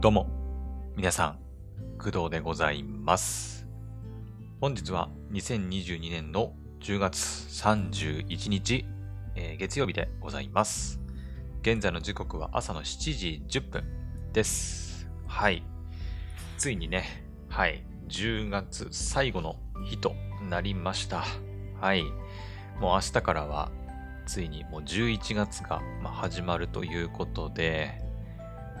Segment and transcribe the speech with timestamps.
[0.00, 0.26] どうも、
[0.96, 1.38] 皆さん、
[1.98, 3.66] 工藤でございます。
[4.60, 8.84] 本日は2022年の10月31日、
[9.34, 11.00] えー月曜日でございます。
[11.62, 13.84] 現在の時刻は朝の7時10分
[14.34, 15.08] です。
[15.26, 15.62] はい。
[16.58, 20.14] ついにね、はい、10月最後の日と
[20.50, 21.24] なりました。
[21.80, 22.02] はい。
[22.78, 23.70] もう明日からは、
[24.26, 28.02] ついにもう11月が始まるということで、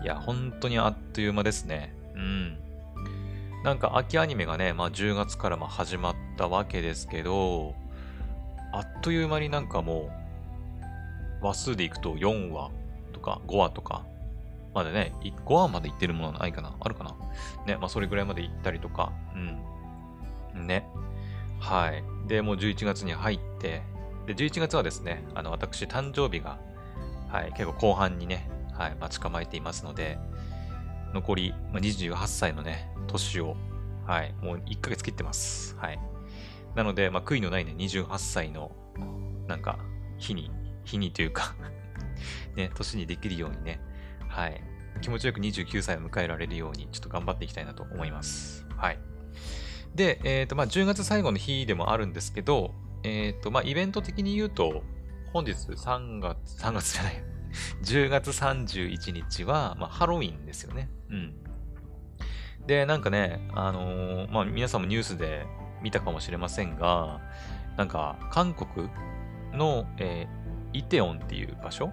[0.02, 1.94] いや、本当にあっという間ですね。
[2.14, 2.58] うん。
[3.64, 7.74] なんか秋アニメがね、まあ10月からま始まったわけですけど、
[8.72, 10.10] あっという間になんかも
[11.42, 12.70] う、話数でいくと4話
[13.12, 14.04] とか5話とか、
[14.74, 17.16] までね、5話までいってるものないかなあるかな
[17.66, 19.12] ね、まあそれぐらいまで行ったりとか、
[20.54, 20.66] うん。
[20.66, 20.86] ね。
[21.58, 22.04] はい。
[22.28, 23.82] で、もう11月に入って、
[24.26, 26.58] で、11月はですね、あの、私、誕生日が、
[27.28, 30.18] はい、結構後半にね、はい、待ち構えていますので、
[31.14, 33.56] 残り、まあ、28歳のね、年を、
[34.06, 35.76] はい、もう1ヶ月切ってます。
[35.76, 35.98] はい。
[36.74, 38.72] なので、まあ、悔いのないね、28歳の、
[39.46, 39.78] なんか、
[40.18, 40.50] 日に、
[40.84, 41.54] 日にというか
[42.56, 43.80] ね、年にできるようにね、
[44.28, 44.62] はい、
[45.00, 48.66] 気持ちよく29歳を迎えられるように、ちょっと頑張っていきたいなと思います。
[48.76, 48.98] はい。
[49.94, 54.82] で、えっ、と、まあ、10月最後の日でもあるんですけど、えっ、と、まあ、イベント的に言うと、
[55.32, 57.24] 本日3月、3月じゃない、
[57.82, 60.88] 10月31日は、まあ、ハロウィンですよね。
[61.10, 61.34] うん。
[62.66, 65.46] で、なんかね、あのーまあ、皆さんもニュースで
[65.82, 67.20] 見たかもしれませんが、
[67.76, 68.88] なんか、韓国
[69.52, 71.90] の、えーイテオンっていう場所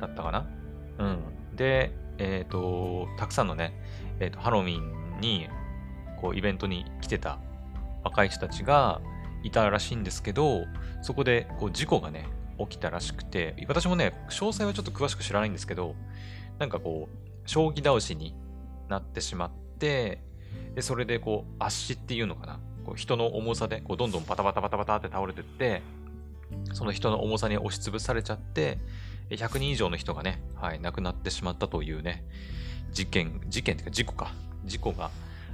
[0.00, 0.46] だったかな
[0.98, 1.56] うん。
[1.56, 3.74] で、えっ、と、たくさんのね、
[4.20, 5.48] えっ、と、ハロウィンに、
[6.20, 7.38] こう、イベントに来てた
[8.04, 9.00] 若い人たちが
[9.42, 10.66] いたらしいんですけど、
[11.02, 12.26] そこで、こう、事故がね、
[12.58, 15.94] 起きたらしくて、私もね、詳細はちょっと詳しく知らないんですけど、
[16.58, 18.34] なんかこう、将棋倒しに
[18.88, 20.22] なってしまって、
[20.74, 22.60] で、それでこう、圧死っていうのかな。
[22.84, 25.82] こう人の重さで、こう、どんどんバタバタバタバタって倒れてって、
[26.72, 28.78] その人の重さに押しつぶされちゃって、
[29.30, 32.24] 100人以上の人がね、はい、亡くなってしまったというね、
[32.92, 34.32] 事件、事件っていうか事故か。
[34.64, 35.10] 事故が、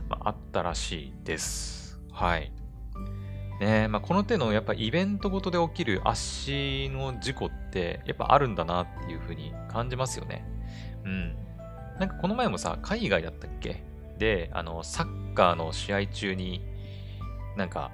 [0.08, 2.00] まあ、あったらしいです。
[2.10, 2.52] はい。
[3.60, 10.44] ね、まあ、この手のやっぱイベントごとで起きる圧死の事故ってやっぱあるんだなっていうふうに感じますよね。
[11.04, 11.34] うん。
[11.98, 13.82] なんかこの前もさ、海外だったっけ？
[14.18, 16.60] で、あの、サッカーの試合中に
[17.56, 17.90] なんか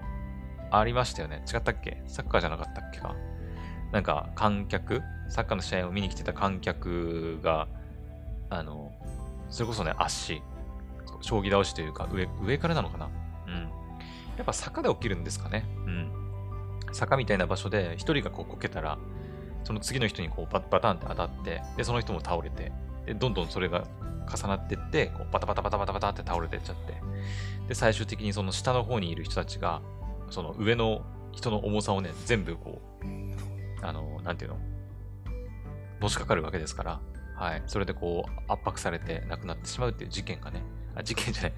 [0.70, 1.44] ありましたよね。
[1.52, 2.02] 違ったっけ？
[2.08, 3.14] サッカーじゃなかったっけか？
[3.92, 5.02] なんか観客？
[5.28, 7.68] サッカーの試合を見に来てた観客が、
[8.50, 8.92] あの、
[9.48, 10.42] それこそね、圧死。
[11.20, 13.08] 将棋倒しというか、上、上からなのかな？
[13.46, 13.70] うん。
[14.36, 15.64] やっぱ坂で起きるんですかね。
[15.86, 16.10] うん。
[16.92, 18.98] 坂みたいな場所で、一人がこうこけたら、
[19.64, 22.72] その次の人にこうババタンって当たって、で、その人も倒れて、
[23.06, 23.84] で、どんどんそれが
[24.34, 26.94] 重なってって、こうバタバタバタバタバタって倒れてっちゃって、
[27.68, 29.82] で、最終的にその下の方にいる人たちが、
[30.30, 34.58] その上の人の重さをね、全部こう、あの、なんていうの、
[36.00, 37.00] のしかかるわけですから、
[37.36, 37.62] はい。
[37.66, 40.62] それでこう、圧迫されて亡くなってしまうっていう事件がね、
[40.94, 41.52] あ、事件じゃない。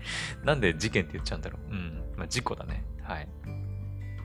[0.44, 1.72] なんで事件って言っちゃうんだろう。
[1.72, 2.03] うん。
[2.16, 2.84] まあ、事故だね。
[3.02, 3.28] はい。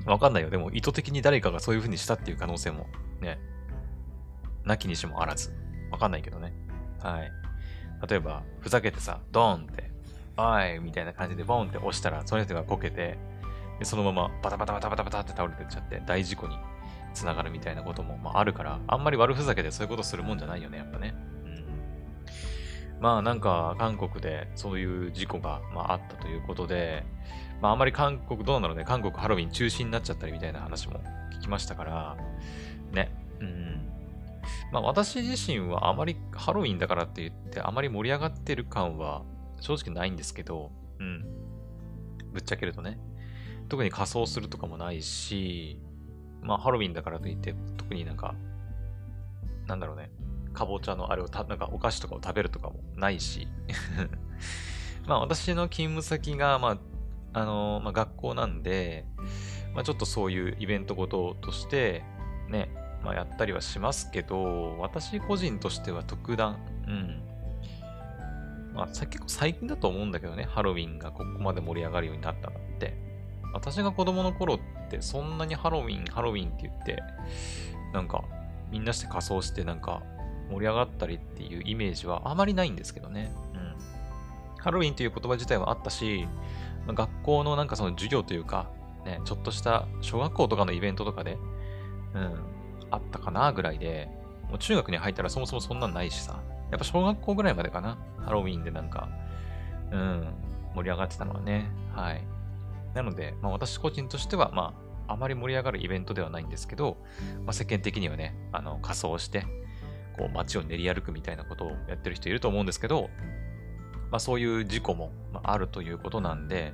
[0.05, 0.49] わかんないよ。
[0.49, 2.87] でも、意図的に誰かがそういう風にしたっていう可能性も、
[3.21, 3.39] ね、
[4.63, 5.53] なきにしもあらず。
[5.91, 6.53] わかんないけどね。
[6.99, 7.31] はい。
[8.07, 9.91] 例えば、ふざけてさ、ドーンって、
[10.37, 13.17] おいみたいな感じでボーンって押したら、その人がこけて、
[13.79, 16.57] でそのままバタバタバタバタバタって倒れてっちゃって、大事故に
[17.13, 21.13] つながるみたいなことも、まあ、あるから、あんまり悪ふざけでそういうことするもんじゃないよね、やっぱね。
[22.99, 27.05] まあなんか韓国でそういう事故が、まあ、あったということで、
[27.61, 31.01] まああまり韓国どうなのね、韓国ハロウィン中止になっちゃったりみたいな話も
[31.33, 32.17] 聞きましたから、
[32.91, 33.11] ね。
[33.39, 33.89] うん。
[34.71, 39.23] まあ私自身はあまりハロウィンだからって言ってあまり盛り上がってる感は
[39.59, 41.21] 正直ないんですけど、うん。
[42.33, 42.99] ぶっちゃけるとね。
[43.69, 45.79] 特に仮装するとかもないし、
[46.41, 48.35] まあハロウィンだからといって特になんか、
[49.67, 50.09] なんだろうね。
[50.53, 53.47] かぼちゃのあれをた、なんかお菓子とかを食べるとかもないし。
[55.07, 56.77] まあ私の勤務先が、ま
[57.33, 59.05] あ、あのまあ、学校なんで、
[59.73, 62.03] まあちょっとそういうイベントごととして、
[62.49, 62.69] ね、
[63.03, 67.23] まあやったりはしますけど、私個人としては特段、うん。
[68.73, 73.09] まあ結構最近だと思うんだけどね、ハロウィンがここまで盛り上がるようになったのって。
[73.53, 74.59] 私が子供の頃っ
[74.89, 77.01] てそんなにハロウィン、ハロウィンって言って、
[77.93, 78.23] なんか
[78.71, 80.03] みんなして仮装してなんか
[80.49, 83.31] 盛り上がったりっていうイメージはあまりないんですけどね。
[83.53, 83.75] うん。
[84.57, 86.27] ハロウィンという言葉自体はあったし、
[86.87, 88.67] 学校のなんかその授業というか、
[89.05, 91.37] ね、ちょっとした小学校とかのイベントとかで、
[92.13, 92.39] うん、
[92.91, 94.09] あったかなぐらいで、
[94.49, 96.41] もう中学に入ったらそもそもそんなんないしさ、
[96.71, 97.97] やっぱ小学校ぐらいまでかな。
[98.19, 99.09] ハロウィンでなんか、
[99.91, 100.27] うん、
[100.75, 101.69] 盛り上がってたのはね。
[101.93, 102.23] はい。
[102.93, 104.73] なので、まあ私個人としては、ま
[105.07, 106.97] あ、あまり盛り上がるイベントではないんですけど、
[107.45, 109.45] まあ、世間的にはね、あの、仮装して、
[110.17, 113.09] こう街を練り歩くみたいなことをやってる人いると思うんですけど、
[114.11, 115.11] まあそういう事故も
[115.43, 116.73] あるということなんで、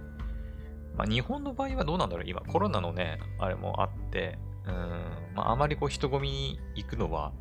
[0.98, 2.26] まあ日本の場合はどうなんだろう？
[2.28, 4.74] 今コロナのね、あれもあって、うん、
[5.36, 7.34] まああまりこう人混みに行くのは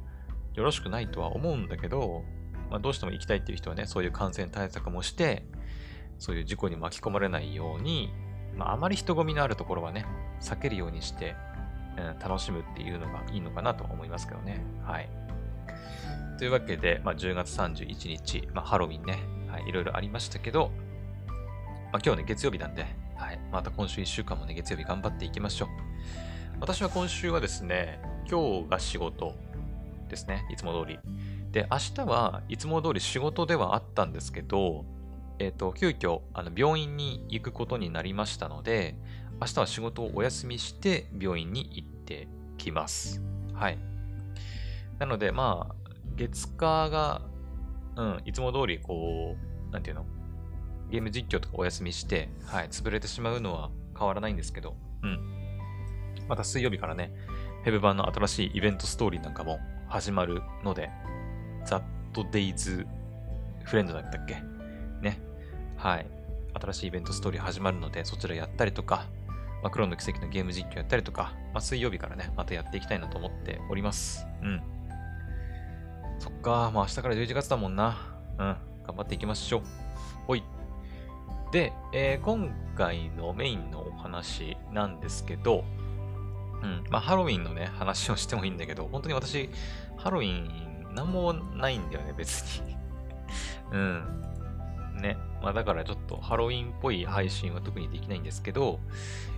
[0.55, 2.25] よろしくないとは思うんだけど、
[2.71, 5.47] まあどうしても行きたいっていう人はね、そういう感染対策もして、
[6.19, 8.13] そういう事故に巻き込まれないように、
[8.57, 10.05] まああまり人混みのあるところはね、
[10.41, 11.37] 避けるようにして、
[11.97, 14.65] うん、楽しむっていうのがいいのかなと思いますけどね。
[14.83, 15.09] はい。
[16.39, 19.19] というわけで、まあ、10月31日、まあ、ハロウィンね、
[19.49, 20.71] はい、いろいろありましたけど、
[21.93, 25.69] まあ、今日ね、月曜日なんで、はい、また今週1週間もね、月曜日頑張っていきましょう。
[26.61, 29.35] 私は今週はですね、今日が仕事
[30.09, 30.99] ですね、いつも通り。
[31.53, 34.85] で、明日はいつも通り仕事ではあったんですけど、
[35.39, 38.97] えっ、ー、と、急遽、あの、病院に行くことになりましたので、
[39.41, 42.29] 明日は仕事をお休みして病院に行って
[42.59, 43.21] きます。
[43.53, 43.94] はい。
[45.05, 45.75] なので、まあ、
[46.17, 47.21] 月火が、
[47.97, 49.37] うん、いつも通り、こ
[49.69, 50.07] う、なんていうの？
[50.91, 55.21] ゲーム実況とかお休みして、はい、潰れてしまうのは変わらないんですけど、うん。
[56.27, 57.13] また水曜日からね、
[57.65, 59.59] ヘブ版の新しいイベントストーリーなんかも
[59.89, 60.91] 始まるので、
[61.67, 61.83] ザッ
[62.15, 62.87] トデイズ
[63.65, 64.37] フレンドだったっけ？
[65.03, 65.21] ね。
[65.77, 66.07] はい。
[66.55, 69.07] 新しいイベントストーリー始まるので、そちらやったりとか、
[69.63, 74.27] ま、クロンの奇跡のゲーム実況やったりとか、まあ、水曜日からね、またやっていきたいなと思っております。
[74.43, 74.63] うん。
[76.45, 77.97] か、もう明日から11月だもんな。
[78.39, 78.57] うん、
[78.87, 79.63] 頑張っていきましょう。
[80.27, 80.45] ほい。
[81.51, 85.65] で、えー、今回のメインのお話なんですけど、
[86.63, 89.49] うん、まあ、ハロウィンのね、話をしてもいいんだけど、本当に私、
[89.97, 92.77] ハロウィン、なんもないんだよね、別に
[93.73, 94.23] うん。
[95.01, 95.17] ね。
[95.43, 98.81] まあ、だからちょっとハロウィンっぽい配信は特にできないんですけど、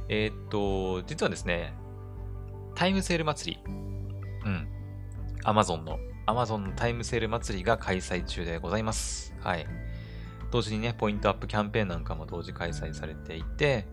[0.08, 1.72] えー、っと、実はですね、
[2.74, 3.72] タイムセール祭り、
[4.44, 4.68] うん、
[5.44, 9.34] アマゾンの Amazon のタイムセール祭りが開催中でございます。
[9.40, 9.66] はい。
[10.50, 13.86] 同時にね、ポイントアップキャンペーンなんかも同時開催されていて、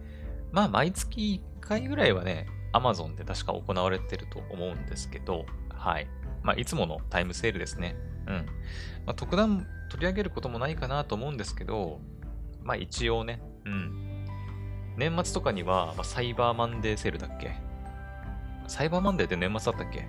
[0.52, 6.08] まあ、毎月1回ぐらいはね、Amazon で確か行われてると思うんですけど、はい。
[6.42, 7.96] まあ、いつものタイムセールですね。
[8.28, 8.46] うん。
[9.06, 12.00] まあ、特段取り上げることもないかなと思うんですけど、
[12.64, 14.26] まあ、一応ね、うん。
[14.98, 17.56] 年末とかには、まあ、サイバーマンデーセールだっけ？
[18.68, 20.08] サイバーマンデーって年末だったっけ？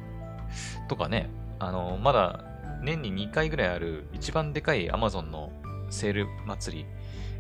[0.89, 2.45] とかね、あの、まだ
[2.83, 5.53] 年に2回ぐらいある一番でかい Amazon の
[5.91, 6.87] セール祭り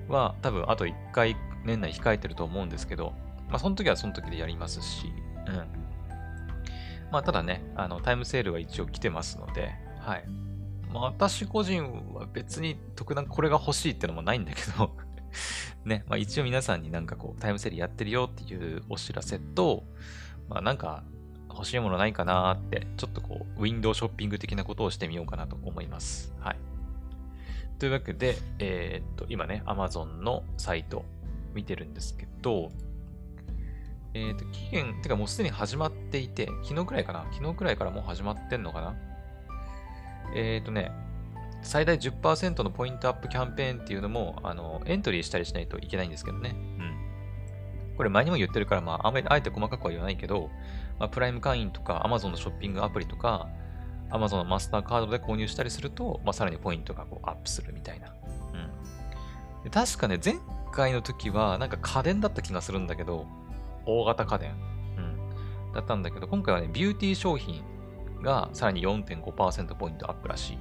[0.09, 3.13] は多分あと1回年内控えてると思うんですけど、
[3.49, 5.13] まあその時はその時でやりますし、
[5.47, 5.55] うん。
[7.11, 10.25] まあただね、あのタイムセールは一応来てますので、はい。
[10.93, 14.97] まあ私個人は別に特段これが欲しいってのもないんだけど
[15.85, 19.85] ね、まあ一応皆さんになんかこうタイムセールやってるよっていうお知らせと、
[20.49, 21.03] まあなんか
[21.55, 26.35] 欲しいものないかなって、ちょっとこう、ウィンドウショッピング的なことをしてみようかなと思います。
[26.41, 26.57] はい。
[27.79, 31.05] というわけで、えー、っと、今ね、Amazon のサイト
[31.55, 32.71] 見てるんですけど、
[34.15, 37.27] えー、っと、期限、てかもうすでに始まっていて、昨日くらいかな？
[37.33, 38.95] 昨日くらいからもう始まってんのかな？
[40.37, 40.93] えー、っとね、
[41.63, 46.51] 最大10%のポイントアップキャンペーンっていうのも、あの、エントリーしたりしないといけないんですけどね。
[46.51, 47.95] うん。
[47.97, 50.51] これ前にも言ってるから、まあ、あんまりあえて細かくは言わないけど、
[50.99, 53.49] まあ、プライム会員とか Amazon のショッピングアプリとか
[54.11, 58.15] Amazon のマスターカードで購入したりすると、まあ、さらにポイントがこうアップするみたいな。
[59.65, 59.71] うん。
[59.71, 60.37] 確かね、前
[60.73, 63.27] 回の時はなんか家電だった気がするんだけど、
[63.87, 64.53] 大型家電。
[64.97, 65.01] う
[65.71, 65.73] ん。
[65.73, 67.63] だったんだけど、今回はね、ビューティー商品
[68.23, 70.59] がさらに4.5%ポイントアップらしい。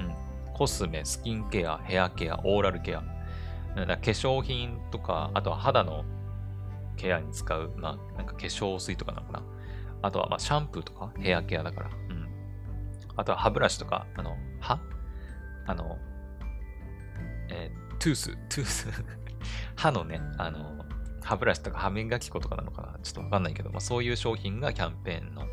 [0.00, 0.14] うん。
[0.54, 3.02] コスメ、スキンケア、ヘアケア、オーラルケア。
[3.84, 6.04] だ化粧品とか、あとは肌の
[6.96, 9.42] ケアに使う、まあ、なんか化粧水とかなのかな。
[10.06, 11.90] あとは、まあ、シャンプーとか、ヘアケアだから。
[11.90, 12.28] うん。
[13.16, 14.78] あとは、歯ブラシとか、あの、歯？
[15.66, 15.98] あの、
[17.50, 19.04] えー、トゥース、トゥース
[19.74, 20.84] 歯のね、あの、
[21.22, 22.98] 歯ブラシとか歯磨き粉とかなのかな？
[23.02, 25.46] ちょっとわかんないけど、まあ、そういう商品がキャンペーンの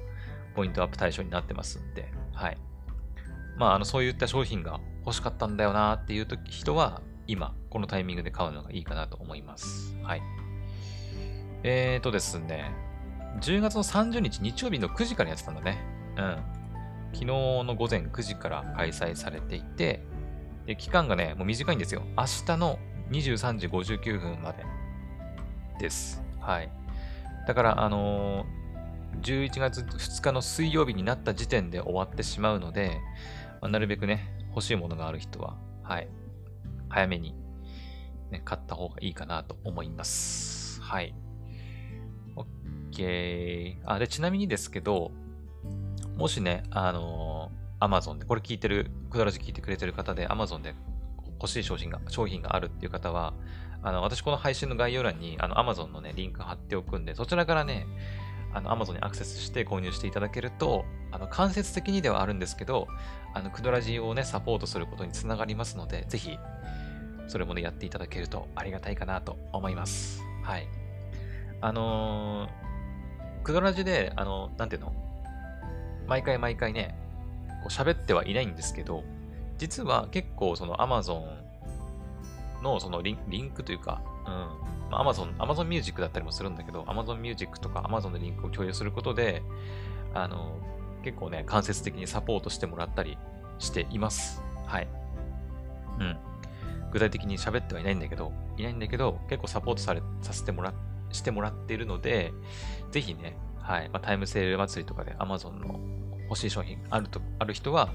[0.55, 2.57] ポイントアップ対象になってますんで、はい。
[3.57, 9.95] まあ、あの、そういった商品が欲しかったんだよなっていう人は、今、このタイミングで買うのがいいかなと思います。
[10.03, 10.21] はい。
[11.63, 12.71] えーとですね、
[13.41, 15.83] 10月の30日日曜日の9時からやってたんだね。
[16.17, 16.37] うん。
[17.13, 20.03] 昨日の午前9時から開催されていて、
[20.65, 22.03] で期間がね、もう短いんですよ。
[22.17, 22.79] 明日の
[23.11, 24.63] 23時59分まで
[25.79, 26.23] です。
[26.39, 26.71] はい。
[27.47, 32.99] だから、あのー、11月2日の水曜日になった時点で終わってしまうので、
[33.61, 36.07] まあ、なるべくね、欲しいものがある人は、はい、
[36.89, 37.35] 早めに、
[38.31, 40.81] ね、買った方がいいかなと思います。
[40.81, 41.13] はい。
[42.93, 43.77] OK。
[43.85, 45.11] あ、で、ちなみにですけど、
[46.15, 50.75] もしね、あのー、Amazon で、これ聞いてる、くだらじ聞いてくれてる方で、Amazon で
[51.39, 53.33] 欲しい商品が、商品があるっていう方は、
[53.81, 57.85] あの、私この配信の概要欄に、あの、Amazon のね、リンク貼っておくんで、そちらからね、
[58.53, 62.87] あの、Amazon にアクセスして購入していただけると、あの、間接的にではあるんですけど、
[63.33, 66.37] あの、クドラジをね、サポートすることにつながりますので、ぜひ、
[67.27, 70.21] それもね、やっていただけるとありがたいかなと思います。
[70.43, 70.67] はい。
[71.61, 72.62] あのー、
[73.43, 74.93] クドラジで、あの、なんていうの？
[76.07, 76.95] 毎回毎回ね、
[77.63, 79.03] こう喋ってはいないんですけど、
[79.57, 81.23] 実は結構その Amazon
[82.61, 89.41] のそのリンクというか、うん、まあ、Amazon、Amazon Music だったりもするんだけど、Amazon Music とか Amazon のリンクを共有することで、
[90.13, 90.57] あの、
[91.03, 93.17] 結構ね、間接的にサポートしてもらったり
[93.59, 94.41] しています。
[94.65, 94.87] はい。
[95.99, 96.17] うん。
[96.91, 100.73] 具体的に喋ってはいないんだけど、いないんだけど、結構サポートされ、させてもらっ、
[101.13, 102.33] してもらっているので、
[102.91, 105.79] ぜひね、はい、まあ、タイムセール祭りとかで Amazon の
[106.23, 107.89] 欲しい商品あると、ある人は、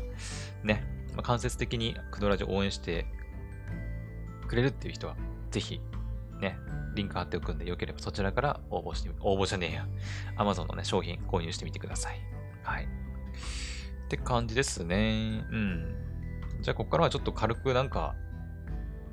[0.64, 0.84] ね、
[1.14, 3.06] まあ、間接的にクドラジ応援して
[4.48, 5.16] くれるっていう人は、
[5.50, 5.80] ぜひ、
[6.40, 6.58] ね、
[6.94, 9.86] リンク貼っておくんで、よければそちらから応募して、応募じゃねえや。
[10.36, 12.20] Amazon のね、商品購入してみてください。
[12.62, 12.84] はい。
[12.84, 15.44] って感じですね。
[15.50, 15.96] うん。
[16.62, 18.14] じゃあ、ここからはちょっと軽くなんか、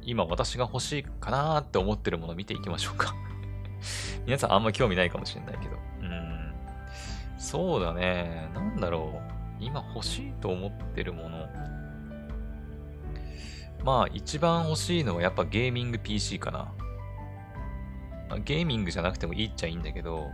[0.02, 3.16] 今私が欲しいかなーって思ってるもの見ていきましょうか
[4.26, 5.76] 皆さんあんま興味ないかもしれないけど。
[6.02, 6.54] うん。
[7.38, 8.50] そうだね。
[8.54, 9.36] なんだろう。
[9.60, 11.48] 今欲しいと思ってるもの。
[13.84, 16.74] まあ一番欲しいのはやっぱゲーミング PC かな。
[18.30, 20.32] ま、ゲーミングじゃなくてもいいっちゃいいんだけど、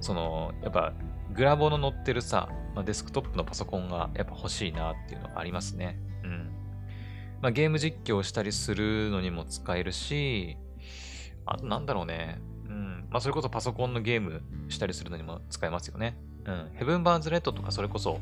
[0.00, 0.92] その、やっぱ
[1.32, 5.98] グラボの乗ってるさ、まあ、デスクトップのパソコンがやっぱ欲しいなっていうのはありますね。
[6.24, 6.50] うん。
[7.40, 10.56] まあ、ゲーム実況したりするのにも使えるし、
[11.46, 12.40] あとなんだろうね。
[13.10, 16.16] まあそれこそパソコンのゲームしたりするのにも使えますよね。
[16.44, 16.70] うん。
[16.74, 18.20] ヘブンバーンズレッドとかそれこそ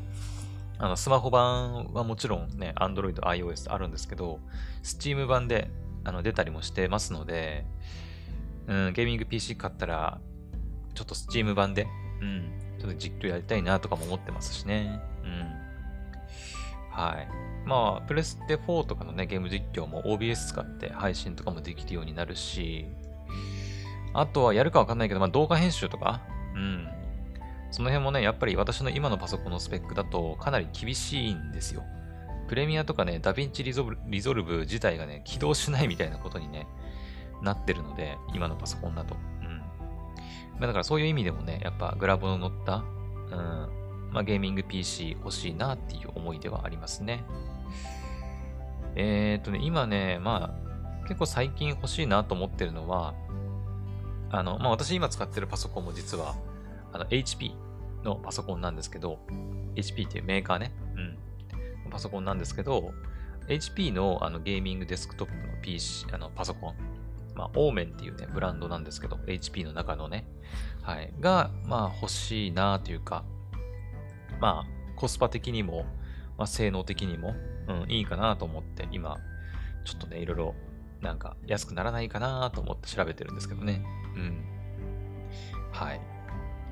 [0.81, 4.39] あの、スマホ版はもちろんね、Android、iOS あるんですけど、
[4.81, 5.69] Steam 版で
[6.05, 7.65] あの出たりもしてますので、
[8.67, 10.21] うん、ゲーミング PC 買ったら、
[10.95, 11.85] ちょっと Steam 版で、
[12.21, 15.01] うん、ちょっと実況やりたいなとかも思ってますしね。
[15.23, 15.51] うん。
[16.91, 17.27] はい。
[17.67, 22.85] まあ、プレステ4とかのね、ゲーム実況も OBS 使って配信とかもできるようになるし、
[24.13, 26.21] あとはやるかわかんないけど、まあ動画編集とか、
[26.55, 26.87] うん、
[27.71, 31.83] その辺もね、やっぱり私の今のパソコンのスペックだとかなり厳しいんですよ。
[32.47, 36.67] プレミアとかね、ダヴィンチリゾ Resolve 自体がね、起動しないみたいなことにね、
[37.43, 39.15] なってるので、今のパソコンだと。
[39.41, 39.57] うん。
[39.57, 39.65] ま
[40.61, 47.23] あ、だからそういう意味でもね、やっぱグラボの乗った、うん、まあ、ゲーミング PC 欲しいなっていう思いではありますね。
[48.95, 50.55] えー、っとね、今ね、ま
[51.03, 53.13] あ、結構最近欲しいなと思ってるのは、
[54.31, 56.35] あの、まあ私今使ってるパソコンも実は、
[56.93, 57.51] あの、HP
[58.03, 59.19] のパソコンなんですけど、
[59.75, 62.91] HP っていうメーカーね、うん、パソコンなんですけど、
[63.47, 66.75] HP のあのゲーミングデスクトップの PC、あのパソコン、
[67.35, 70.25] まあ、オーメンっていうね、ブランドなんですけど、HP の中のね、
[70.81, 73.23] はい、が、まあ、欲しいなというか、
[74.39, 75.85] まあ、コスパ的にも、
[76.37, 77.33] まあ、性能的にも、
[77.67, 79.17] うん、いいかなと思って、今、
[79.85, 80.55] ちょっとね、いろいろ、
[81.01, 83.83] なんか、安くならないかなと思って調べてるんですけどね。
[84.15, 84.43] うん。
[85.71, 86.01] はい。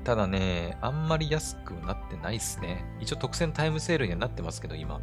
[0.04, 2.84] ただね、あんまり安くなってないっすね。
[3.00, 4.96] 一応特選タイムセールにはなってますけど、今。
[4.96, 5.00] う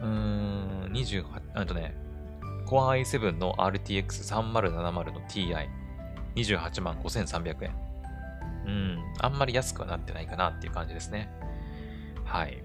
[0.00, 1.94] ーん、28、あとね、
[2.66, 5.68] Core i7 の RTX3070 の Ti。
[6.34, 7.74] 28万5300円。
[8.64, 11.30] うん、あんまり安くはなってないかなっていう感じですね。
[12.24, 12.62] はい。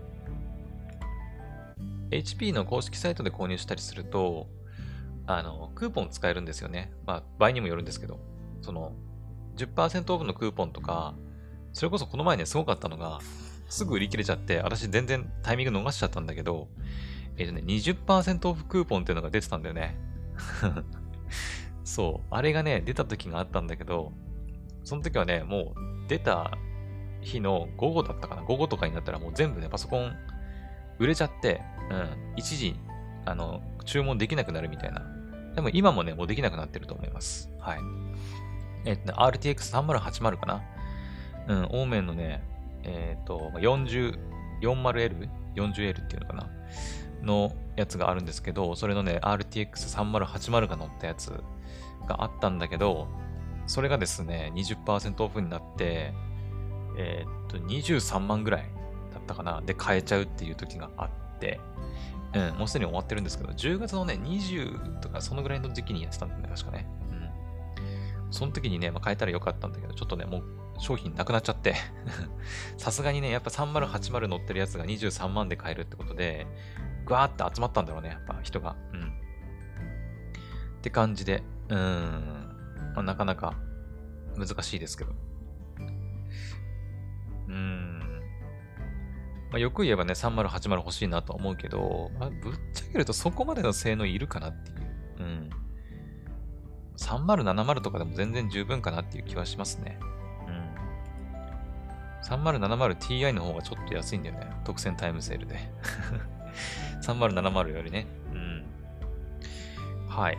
[2.12, 4.48] HP の公式サイトで購入したりすると、
[5.28, 6.92] あの、クーポン使えるんですよね。
[7.06, 8.20] まあ、場合にもよるんですけど、
[8.62, 8.94] その、
[9.58, 11.16] 10%オフのクーポンとか、
[11.74, 13.20] それこそこの前ね、すごかったのが、
[13.70, 16.70] すぐ売り切れちゃって、私全然タイミング逃しちゃったんだけど、
[17.38, 19.98] えっ、ー、とね、20%オフクーポンっていうのが出てたんだよね。
[21.84, 22.28] そう。
[22.32, 24.14] あれがね、出た時があったんだけど、
[24.84, 26.52] その時はね、もう出た
[27.22, 28.44] 日の午後だったかな。
[28.44, 30.16] 午後とかになったらもう全部ね、パソコン
[31.00, 32.76] 売れちゃって、うん、一時、
[33.26, 35.17] あの、注文できなくなるみたいな。
[35.58, 37.50] でも今もね、もうできなくなってると思います。
[37.58, 37.80] はい。
[38.86, 40.62] えっとね、RTX3080 かな。
[41.48, 42.44] うん、オーメンのね、
[42.84, 44.20] えっ、ー、と、40、
[44.62, 46.50] 40L?40L っていうのかな
[47.24, 51.32] のやつがあるんですけど、それのね、RTX3080 が乗ったやつ
[52.08, 53.08] があったんだけど、
[53.66, 56.14] それがですね、20%オフになって、
[57.00, 58.62] えっ、ー、と、23万ぐらい
[59.12, 59.62] だったかな。
[59.62, 61.60] で、買えちゃうっていう時があって、
[62.34, 66.88] うん、もうすでに終わってるんですけど、10月のね、20とかそのぐらいの時期にやってたんだよね、確かね。
[67.12, 67.14] う
[68.30, 68.32] ん。
[68.32, 70.44] その時にね、まあ、変えたらよかったんだけど、ちょっとね、もう
[70.80, 71.76] 商品なくなっちゃって
[72.78, 76.48] さすがにね、やっぱ3080乗ってるやつが23万で買えるってことで、
[77.06, 78.76] ぐわーって集まったんだろうね、やっぱ人が。
[78.94, 79.02] うん。
[79.02, 83.56] って感じで、うーん、まあ、なかなか
[84.38, 85.27] 難しいですけど。
[89.50, 94.78] まあ、よく言えばね、3080欲しいなと思うけど、まあ、ぶっちゃけるとそこまでの性能いるかなっていう。
[95.20, 95.50] うん。
[96.98, 100.00] 3070とかでも全然十分かなっていう気はしますね。
[100.48, 100.68] うん。
[102.24, 104.50] 3070ti の方がちょっと安いんだよね。
[104.66, 105.60] 特選タイムセールで。
[107.02, 108.08] 3070よりね。
[108.34, 108.66] うん。
[110.10, 110.38] はい。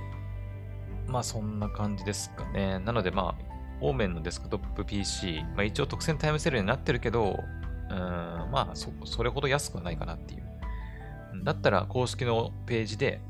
[1.06, 2.78] まあそんな感じですかね。
[2.80, 3.44] なのでまあ、
[3.80, 7.38] オーメンのデスクトップ PC、まあ一応特選タイムセールになってるけど、
[7.90, 7.96] うん、
[8.50, 10.48] まあそ、それほど安くはないかなっていう。
[11.44, 13.20] だったら公式のページで、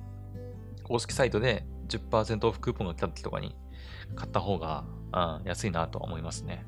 [0.83, 3.55] 公式サイトで10%オフクーポンが来た時とかに
[4.15, 6.65] 買った方が、うん、安いなとは思いますね。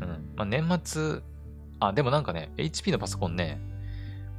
[0.00, 0.08] うん。
[0.36, 1.20] まあ年末、
[1.80, 3.60] あ、でもなんかね、HP のパソコンね、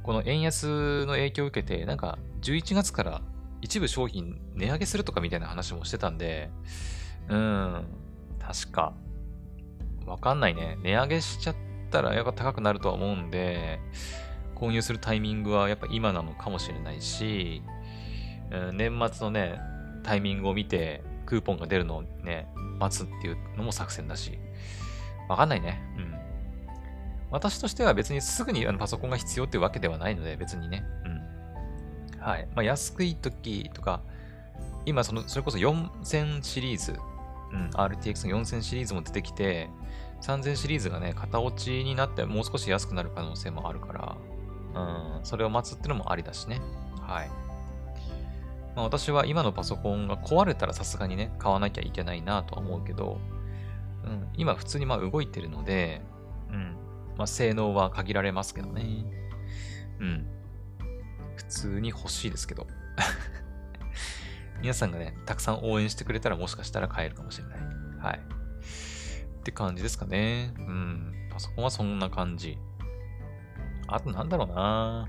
[0.02, 3.22] この円安の影響を受けて、なんか11月から
[3.60, 6.50] 一部商品値上げするとかみたいな話もしてたんで、
[7.28, 7.84] うん、
[8.38, 8.94] 確か。
[10.06, 10.78] わかんないね。
[10.82, 11.56] 値上げしちゃっ
[11.90, 13.80] たらやっぱ高くなるとは思うんで、
[14.54, 17.62] 購入するタイミングはやっぱ今なのかもしれないし、
[18.74, 19.60] 年末のね、
[20.02, 24.38] タイミングを見て、クーポンが出るのをね、待つっていうのも作戦だし、
[25.28, 25.80] わかんないね。
[25.98, 26.14] うん。
[27.30, 30.84] 私としては別にすぐにあのパソコンが必要っていうわけではないので、別にね。
[32.14, 32.20] うん。
[32.20, 32.48] はい。
[32.54, 34.02] まあ、安くい時とか、
[34.84, 36.94] 今その、それこそ4000シリーズ、
[37.52, 39.68] うん、RTX の4000シリーズも出てきて、
[40.22, 44.16] 3000シリーズがね、型落ちになってもう少し安くなる可能性もあるから、
[45.18, 46.60] うん、それを待つってのもありだしね。
[47.00, 47.30] はい。
[48.74, 53.18] まあ、私は今のパソコンが壊れたらさすがにね、買わなきゃいけないなとは思うけど、
[54.04, 56.02] うん、今普通にまあ動いてるので、
[56.50, 56.76] うん、
[57.16, 59.04] まあ、性能は限られますけどね。
[60.00, 60.26] うん。
[61.36, 62.66] 普通に欲しいですけど。
[64.60, 67.58] 皆さんがね、たくさん応援してくれたらもしかしたら買えるかもしれない。
[67.98, 68.20] はい。
[69.46, 70.52] って感じですかね。
[70.58, 71.14] うん。
[71.30, 72.58] パソコンはそんな感じ。
[73.86, 75.08] あとなんだろうな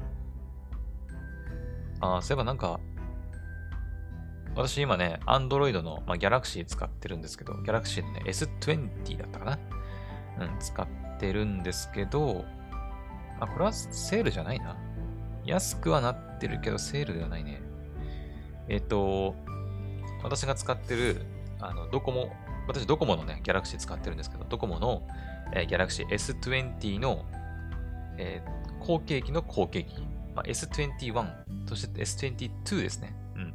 [2.01, 2.79] ああ、そういえばなんか、
[4.55, 9.59] 私今ね、Android の、まあ、Galaxy 使ってるんですけど、Galaxy のね、S20 だったかな
[10.45, 10.87] うん、使っ
[11.19, 12.45] てるんですけど、
[13.39, 14.77] あ、これはセールじゃないな。
[15.45, 17.59] 安くはなってるけど、セールではないね。
[18.69, 19.33] えっ、と、
[20.21, 21.25] 私が使ってる、
[21.59, 22.31] あの、ドコモ、
[22.67, 25.07] 私ドコモのね、ギャラクシー使ってるんですけど、ドコモの、
[25.53, 27.25] えー、ギャラクシー S20 の、
[28.17, 30.01] えー、後継機の後継機。
[30.35, 31.33] まあ、S21、
[31.67, 33.15] そして S22 ですね。
[33.35, 33.53] うん。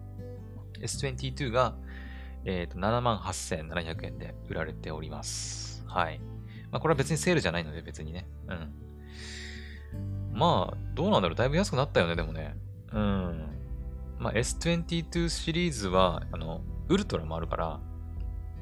[0.80, 1.74] S22 が、
[2.44, 5.84] えっ、ー、と、78,700円で売られております。
[5.86, 6.18] はい。
[6.70, 8.26] まあ、これは別にセールじゃないので、別にね。
[8.48, 8.72] うん。
[10.32, 11.36] まあ、どうなんだろう。
[11.36, 12.56] だいぶ安くなったよね、でもね。
[12.92, 13.46] うん。
[14.18, 17.80] まあ、S22 シリーズは、あの、ウルトラもあるから、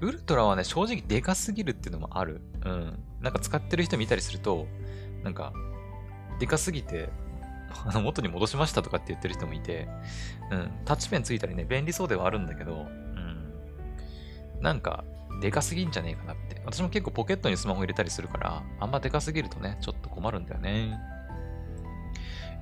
[0.01, 2.41] ウルトラはね、正直でかすぎるっていうのもある。
[2.65, 2.99] うん。
[3.21, 4.67] なんか使ってる人見たりすると、
[5.23, 5.53] なんか、
[6.39, 7.11] でかすぎて、
[7.85, 9.89] あの、元に戻しましたとかって言ってる人もいて、
[10.51, 10.71] うん。
[10.85, 13.53] タッチペンついたりね、便利そうではあるんだけど、うん。
[14.61, 15.05] なんか、
[15.41, 16.61] でかすぎんじゃねえかなって。
[16.65, 20.99] 私も結構ポケットにスマホ入れたりするから、あんまでかすぎるとね、ちょっと困るんだよね。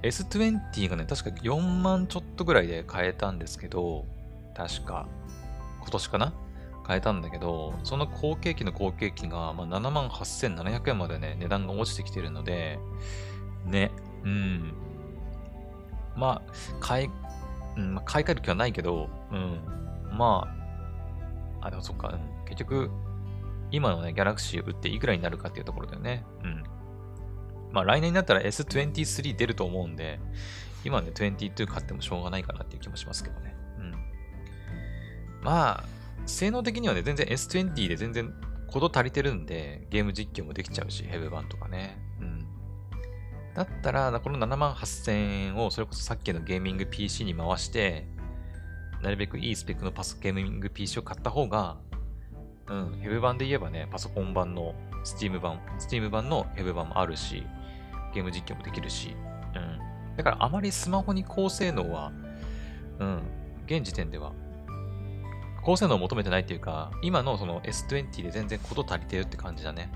[0.03, 4.07] S20 がね、確か4万ちょっとぐらいで買えたんですけど、
[4.55, 5.09] 確か、
[5.81, 6.33] 今年かな
[6.89, 12.79] 買えたんだけど、その後継機の後継機が、まあ、7万8700円までね、値段が落ちてきてるので、
[13.67, 13.93] ね、
[14.25, 14.73] うん。
[16.17, 17.09] まあ、買い、
[17.77, 19.61] うん、まあ、買い替える気はないけど、うん。
[20.17, 20.49] ま
[21.61, 22.91] あ、あ、でもそっか、うん、結局、
[23.71, 26.25] 今のね、ギャラクシーを売っていくらになるかっていうところだよね。
[26.43, 26.63] うん。
[27.71, 30.19] まあ来年になったら S23 出ると思うんで、
[30.87, 33.55] 今ね、22買ってもしょうがないかなっていう気もしますけどね。
[33.79, 33.93] うん。
[35.43, 35.98] まあ、
[36.29, 38.33] 性能的にはね、全然 S20 で全然
[38.69, 41.99] こと足りてるんで、ゲーム実況もできちゃうし、ヘブ版とかね。
[42.21, 42.47] うん。
[43.55, 45.13] だったら、この7万8000
[45.47, 48.07] 円をそれこそさっきのゲーミング PC に回して、
[49.03, 51.79] なるべくいいスペックのパスゲーミング PC を買った方が、
[52.69, 57.47] うん、ヘブ版で言えばね、パソコン版の Steam 版、Steam 版のヘブ版もあるし、
[58.13, 59.17] ゲーム実況もできるし、
[59.55, 60.17] うん。
[60.17, 62.13] だからあまりスマホに高性能は、
[62.99, 63.23] うん、
[63.67, 64.33] 現時点では、
[65.69, 69.93] 高性能を求めてないっていうか、今のその S20 で全然こと足りてるって感じだね。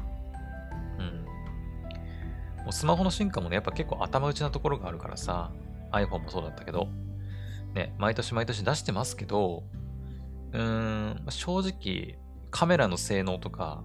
[0.98, 2.64] うん。
[2.64, 5.50] もうスマホの進化もね、やっぱ結構頭打ちなところがあるからさ、
[5.90, 6.88] iPhone もそうだったけど、
[7.72, 9.62] ね、毎年毎年出してますけど、
[10.52, 12.18] うーん、正直、
[12.50, 13.82] カメラの性能とか、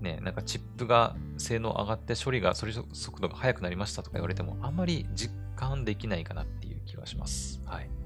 [0.00, 7.60] ね、なんかチップが性能上がって処理が、処理速度が速くなりましたとか言われても、あんまり実感できないかなっていう気はします。
[7.66, 8.01] はい。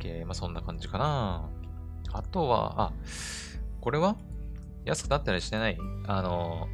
[0.00, 0.24] OK。
[0.26, 1.48] まあ、そんな感じかな。
[2.12, 2.92] あとは、あ、
[3.80, 4.16] これは？
[4.84, 6.68] 安くなったりしてないあの、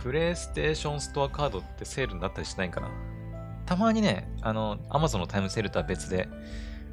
[0.00, 2.88] プレイステーションストアカードってセールになったりしないかな
[3.66, 6.28] たまにね、あの、Amazon のタイムセールとは別で、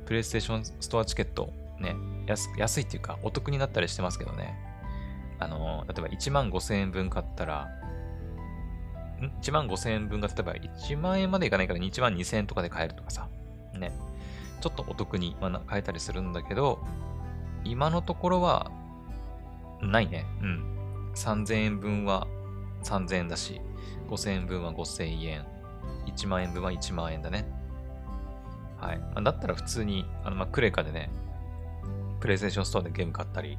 [0.05, 1.95] プレイステーションストアチケット、ね、
[2.27, 4.55] 安安いっていうか、お得になったりしてますけどね。
[5.39, 7.69] あの、例えば1万5000円分買ったら、
[9.21, 13.29] ん ?1 万5000円分が例えば1万円までいかないから1万2000円とかで買えるとかさ。
[13.79, 13.91] ね。
[14.61, 15.35] ちょっとお得に
[15.67, 16.79] 買えたりするんだけど、
[17.63, 18.71] 今のところは、
[19.81, 20.25] ないね。
[20.41, 21.11] うん。
[21.15, 22.27] 3000円分は
[22.83, 23.61] 3000円だし、
[24.09, 25.45] 5000円分は5000円、
[26.05, 27.45] 1万円分は1万円だね。
[28.79, 29.23] はい。
[29.23, 31.09] だったら普通に、あの、ま、クレカでね、
[32.19, 33.57] プレイステーションストアでゲーム買ったり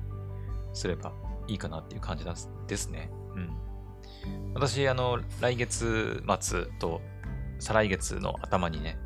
[0.73, 1.13] すれば
[1.47, 2.25] いいかなっていう感じ
[2.67, 3.11] ですね。
[3.35, 3.51] うん。
[4.55, 7.01] 私、あの、来月末と
[7.59, 8.99] 再来月の頭にね、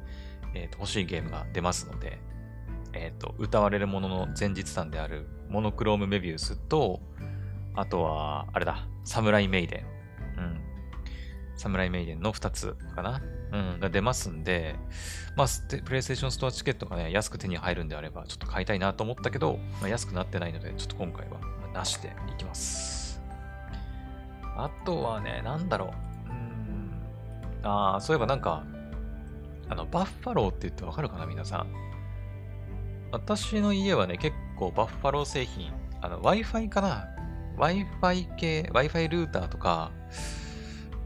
[0.54, 2.18] え、ー、と、欲しいゲームが出ますので、
[2.92, 7.00] えっ、ー、と、歌われるものの前日談であるモノクロームメビウスと、
[7.74, 9.84] あとは、あれだ、サムライメイデ
[10.36, 10.40] ン。
[10.40, 10.60] うん。
[11.56, 13.22] サムライメイデンの2つかな。
[13.52, 14.76] うん、が出ますんで、
[15.36, 15.46] まあ、
[15.84, 21.40] プレイステーションストアチケットがね、安く手に入るんであれば、ちょっと買いたいなと思ったけど、まあ、安くなってないので、ちょっと今回は、
[21.72, 23.22] なしでいきます。
[24.42, 25.88] あとはね、なんだろう。
[26.30, 27.70] うん。
[27.70, 28.64] ああ、そういえばなんか、
[29.68, 31.66] あの、バッファローって言ってわかるかな、皆さん？
[33.12, 37.06] 私の家はね、結構バッファロー製品、あの、Wi-Fi かな
[37.56, 39.92] ?Wi-Fi 系、Wi-Fi ルーターとか、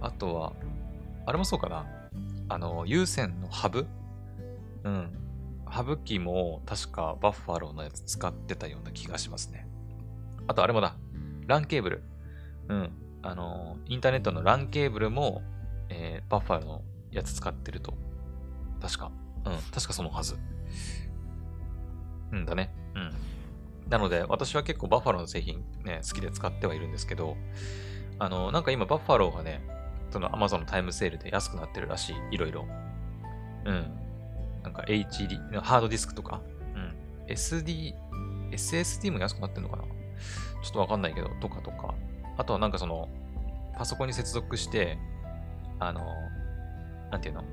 [0.01, 0.53] あとは、
[1.27, 1.87] あれもそうかな？
[2.48, 3.87] あの、有線のハブ？
[4.85, 5.11] うん。
[5.64, 9.66] ハブ機も確かバッファローのやつ使ってたような気がしますね。
[10.46, 10.96] あとあれもだ。
[11.46, 12.03] LAN ケーブル。
[12.68, 12.90] うん。
[13.22, 15.40] あの、インターネットの LAN ケーブルも、
[15.88, 17.94] えー、バッファローのやつ使ってると
[18.83, 19.11] 確か。
[19.47, 20.37] うん、確かそのはず。
[22.33, 22.75] うんだね。
[22.95, 23.12] うん。
[23.88, 27.37] なので、私は結構バッファローの製品ね、好きで使ってはいるんですけど、
[28.18, 29.62] あの、なんか今バッファローがね、
[30.11, 32.16] その Amazon のタイムセールで安くなってるらしい。
[32.33, 32.66] いろいろ。
[33.64, 33.99] うん。
[34.62, 36.40] なんか HD、ハードディスクとか、
[36.75, 36.95] うん。
[37.27, 37.95] SD、
[38.51, 39.83] SSD も安くなってんのかな？
[39.85, 39.90] ちょ
[40.71, 41.95] っとわかんないけど、とかとか。
[42.38, 43.09] あとはなんかその、
[43.77, 44.99] パソコンに接続して、
[45.79, 46.01] あの、
[47.11, 47.45] なんていうの？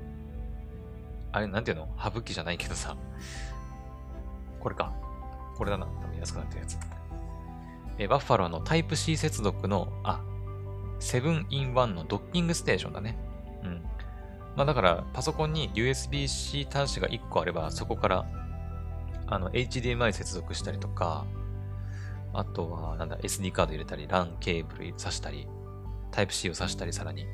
[1.32, 1.88] あれ、なんていうの？
[1.96, 2.96] ハブ機じゃないけどさ。
[4.58, 4.92] これか。
[5.56, 5.86] これだな。
[5.86, 6.78] 多分安くなってるやつ。
[7.98, 10.20] えバッファローのタイプ C 接続の、あ、
[11.00, 13.16] 7 in 1のドッキングステーションだね。
[13.62, 13.82] うん。
[14.56, 18.26] まあだから、パソコンに USB-C 端子が1個あれば、そこから、
[19.26, 21.26] あの、HDMI 接続したりとか、
[22.32, 25.46] あとは、なんだ、SD カード入れたり、LAN ケーブル挿したり、
[26.10, 27.26] タイプ C を挿したり、さらに、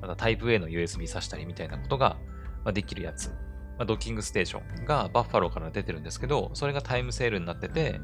[0.00, 2.16] またタイプ A の USB 挿したりみたいなことが
[2.64, 3.32] ま、できるやつ、
[3.78, 8.00] ま、ドッキングステーションがバッファローから出てるんですけど、それがタイムセールになってて、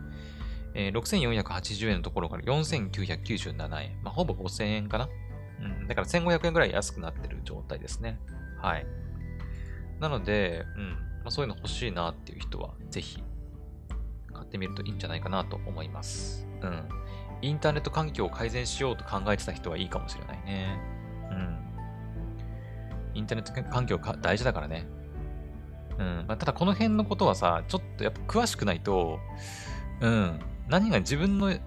[0.74, 4.02] えー、6480円のところから4997円。
[4.02, 5.08] まあ、ほぼ5000円かな。
[5.60, 5.86] うん。
[5.86, 8.20] だから1500円ぐらい安くなってる状態ですね。
[8.60, 8.86] はい。
[10.00, 10.90] なので、うん。
[10.90, 13.22] まあ、そういうの欲しいなっていう人は、ぜひ、
[14.34, 16.46] 買ってみるといいんじゃないかなと思います。
[16.60, 16.88] うん。
[17.42, 20.78] インターネット環境を改善しようと考えてた人はいいかもしれないね。
[21.30, 21.65] うん。
[23.16, 24.86] インターネット環境か大事だからね。
[25.98, 26.24] うん。
[26.28, 29.18] まあ、ただこの辺のことはさ、ちょっとやっぱ詳しくないと、
[30.00, 30.38] うん。
[30.68, 31.60] 何が自分のネ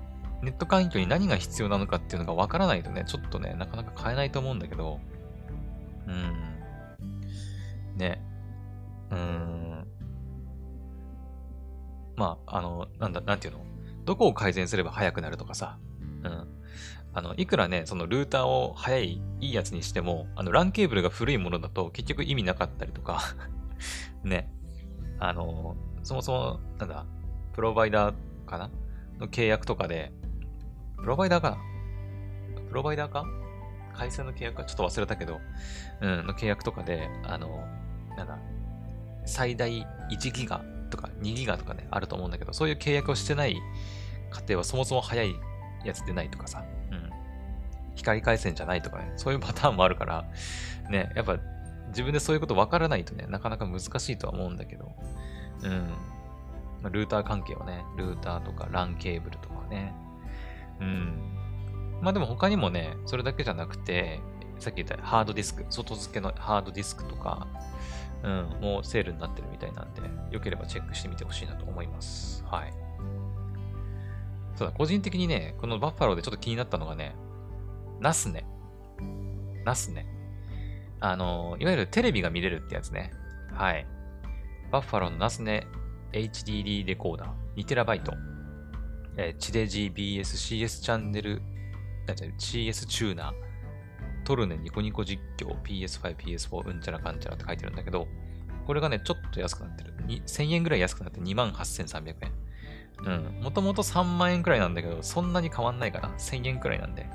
[0.43, 4.99] ット環境に何が必要なのかっていうのがわからないとね、ちょっとね、なかなか変えないと思うんだけど、
[6.07, 7.97] うん。
[7.97, 8.21] ね。
[9.11, 9.87] うん。
[12.15, 13.65] まあ、あの、なんだ、なんていうの？
[14.05, 15.79] どこを改善すれば速くなるとかさ、
[16.23, 16.47] うん。
[17.13, 23.21] あの、いくらね、そのルーターを速い、いいやつにしても、あの、LAN ケーブルが古いものだと結局意味なかったりとか
[24.23, 24.51] ね。
[25.19, 27.05] あの、そもそも、なんだ、
[27.53, 28.69] プロバイダーかな？
[29.19, 30.13] の契約とかで、
[30.97, 31.57] プロバイダーかな？
[32.69, 33.25] プロバイダーか？
[33.93, 34.65] 回線の契約か？
[34.65, 35.39] ちょっと忘れたけど、
[36.01, 37.65] うん、の契約とかで、あの、
[38.15, 38.37] なんだ、
[39.25, 39.69] 最大
[40.11, 43.57] 1ギガとか2ギガとかね、あると思うんだけど、そういう契約をしてない
[44.31, 45.35] 家庭はそもそも早い
[45.83, 46.63] やつ出ないとかさ、
[47.99, 50.25] 光回線じゃないとかね、そういうパターンもあるから、
[50.89, 51.37] ね、やっぱ
[51.89, 54.91] 自分でそういうこと分からないとね、なかなか難しいとは思うんだけど、
[55.63, 55.89] うん。
[56.81, 59.93] ま、ルーター関係はね、ルーターとか LAN ケーブルとかね、
[60.79, 61.19] うん。
[62.01, 64.19] まあでも他にもね、それだけじゃなくて、
[64.59, 67.47] さっき言ったハードディスク、外付けのハードディスクとか、
[68.23, 72.43] うん、もうセールになってるみたいなんで、よければチェックしてみてほしいなと思います。
[72.45, 72.73] はい。
[74.55, 77.15] そうだ、個人的にね、このバッファローでちょっと気になったのがね、
[77.99, 78.45] ナスね。
[79.65, 80.05] ナスね。
[80.99, 83.11] あの、いわゆるテレビが見れるってやつね。
[83.53, 83.85] はい。
[84.71, 85.65] バッファローのナスネ
[86.11, 88.29] HDD レコーダー 2TB。
[89.17, 91.41] えー、地デジ BS CS チャンネル、
[92.07, 93.33] CS チューナー、
[94.23, 98.07] トルネニコニコ実況 PS5、PS4 うんちゃらかんちゃらって書いてるんだけど、
[98.65, 99.93] これがね、ちょっと安くなってる。
[100.07, 102.31] 1000円ぐらい安くなって28,300円。
[103.03, 103.43] うん。
[103.43, 106.09] もともと3万円くらいなんだけど、そんなに変わんないかな。
[106.17, 107.05] 1000円くらいなんで。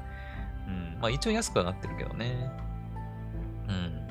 [1.05, 2.51] まあ一応安くはなってるけどね。
[3.69, 4.09] うん。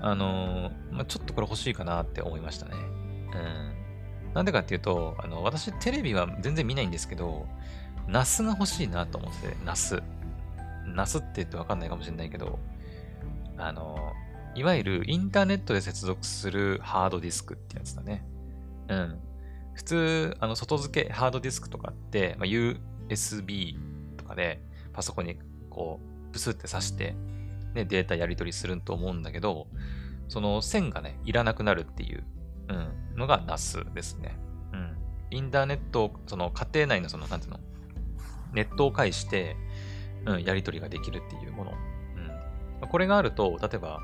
[0.00, 2.72] あのー、まあ、ちょっとこれ欲しいかなって思いましたね。
[2.74, 4.32] うん。
[4.32, 7.46] なんでかっていうと、あの、私テレビは全然見ないんですけど、
[8.08, 10.02] ナスが欲しいなと思って、ナス。
[10.86, 12.58] ナスって言ってわかんないかもしれないけど、
[13.58, 14.14] あの、
[14.54, 18.24] いわゆるインターネットで接続するハードディスクってやつだね。
[18.88, 19.20] うん。
[19.74, 23.76] 普通、あの、外付けハードディスクとかって、まあ、USB
[24.16, 24.62] とかで
[24.94, 25.38] パソコンに
[25.72, 27.14] こう、ブスって挿して、
[27.74, 29.66] ね、データやり取りすると思うんだけど、
[30.28, 32.24] その線がね、いらなくなるっていう、
[32.68, 34.36] うん、のが NAS ですね。
[34.72, 34.96] うん。
[35.30, 37.60] インターネットその家庭内のその、なんていうの、
[38.52, 39.56] ネットを介して、
[40.26, 41.72] うん、やり取りができるっていうもの。
[42.80, 42.88] うん。
[42.88, 44.00] これがあると、例えば、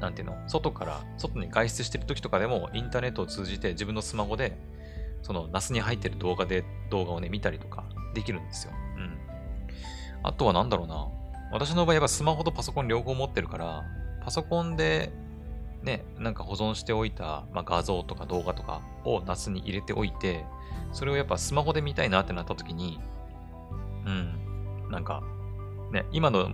[0.00, 4.58] なんていうの、外から、外に外出してる時とかでも、インターネットを通じて自分のスマホで、
[5.22, 8.72] その NAS に入ってる動画で、動画をね、見たりとかできるんですよ。
[8.96, 9.18] うん。
[10.22, 11.08] あとはなんだろうな。
[11.52, 13.84] 私の場合はスマホとパソコン両方持ってるから、
[14.24, 15.12] パソコンで
[15.82, 20.44] ね、なんか保存しておいた、まあ、画像とか動画とかを NAS に入れておいて、
[20.92, 23.00] それをやっぱスマホで見たいなってなった時に、
[24.06, 25.22] うん、なんか、
[25.90, 26.52] ね、今の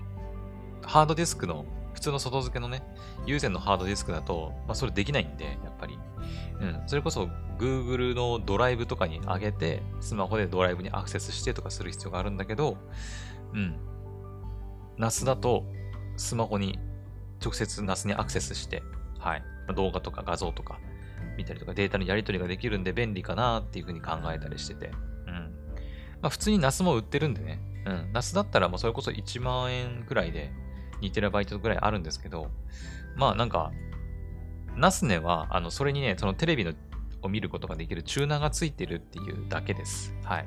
[0.83, 2.83] ハードディスクの、普通の外付けのね、
[3.27, 5.99] 有線のハードディスクだと、まあそれできないんで、やっぱり。
[6.61, 7.29] うん、それこそ
[7.59, 12.79] Google のドライブとかに上げて、スマホでドライブにアクセスしてとかする必要があるんだけど、
[13.53, 13.77] うん、
[14.99, 15.65] NAS だと、
[16.17, 16.79] スマホに、
[17.43, 18.83] 直接 NAS にアクセスして、
[19.19, 19.43] はい。
[19.75, 20.81] 動画とか画像とか
[21.37, 24.91] 見たりとかデータのやり取りができるんで便利かなっていうふうに考えたりしてて。
[25.27, 25.35] うん。
[26.23, 27.61] まあ普通に NAS も売ってるんでね。
[27.85, 28.13] うん。
[28.13, 30.53] NAS だったらもうそれこそ1万円くらいで
[31.03, 32.51] 2TB ぐらいあるんですけど、
[33.17, 33.73] まあなんか、
[34.77, 36.73] NAS ねは、あの、それにね、そのテレビの
[37.23, 40.15] を見ることができるチューナーがついてるっていうだけです。
[40.25, 40.47] はい。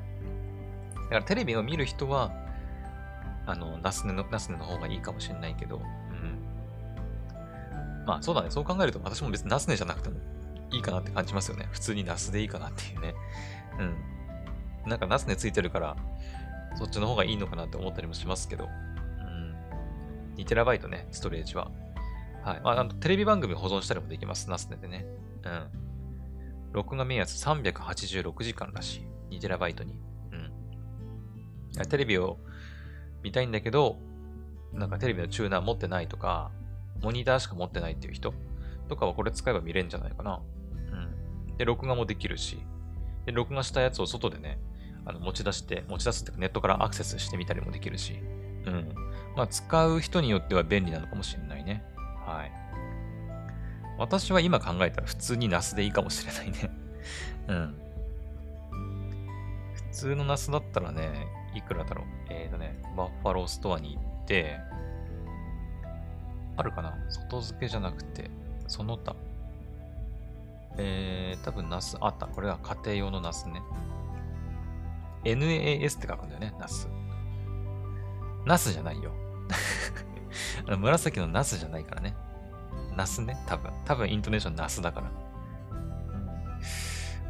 [0.94, 2.32] だからテレビを見る人は、
[3.46, 5.82] あの、ナスネの、ナスネの方がいいかもしれないけど、うん。
[8.06, 10.16] まあそうだね、そう考えると私も別にナスネじゃなくても
[10.72, 11.68] いいかなって感じますよね。
[11.72, 13.14] 普通にナスでいいかなっていうね。
[13.78, 14.88] うん。
[14.88, 15.96] なんかナスネついてるから、
[16.76, 18.64] そっちの方がいいのかなって思ったりもしますけど。
[18.64, 20.34] うん。
[20.36, 21.70] 2TB ね、ストレージは。
[22.42, 22.60] はい。
[22.62, 25.06] まあ、あのテレビ番組保存したりもできます、ナスネでね。
[25.44, 25.68] うん。
[26.72, 29.38] 録画目安386時間らしい。
[29.38, 30.00] 2TB に。
[30.32, 31.88] うん。
[31.88, 32.38] テレビを
[33.22, 33.96] 見たいんだけど、
[34.72, 36.50] なんかテレビのチューナー持ってないとか、
[37.02, 38.32] モニターしか持ってないっていう人
[38.88, 40.40] とかはこれ使えば見れるんじゃないかな。
[41.48, 41.56] うん。
[41.56, 42.58] で、録画もできるし、
[43.26, 44.58] で、録画したやつを外でね、
[45.04, 48.14] あの持ち出して、持ち出すっていうかネットからアクセスしてみたりもできるし、
[48.66, 48.94] うん。
[49.36, 51.82] まあ、使う人によっては便利なのかもしれないね。
[52.24, 52.52] はい。
[53.98, 56.70] 私は今考えたら普通に NAS でいいかもしれないね。
[57.48, 57.74] うん。
[59.74, 62.04] 普通の NAS だったらね、いくらだろう？
[62.30, 64.58] えっ、ー、とね、バッファローストアに行って、
[66.56, 66.94] あるかな？
[67.08, 68.30] 外付けじゃなくて、
[68.66, 69.16] その他。
[70.78, 72.26] えー、多分ナス、あった。
[72.26, 73.62] これは家庭用のナスね。
[75.24, 76.88] NAS って書くんだよね、ナス。
[78.46, 79.12] ナスじゃないよ。
[80.66, 82.14] あの紫のナスじゃないからね。
[82.96, 83.72] ナスね、多分。
[83.84, 85.10] 多分イントネーションナスだから。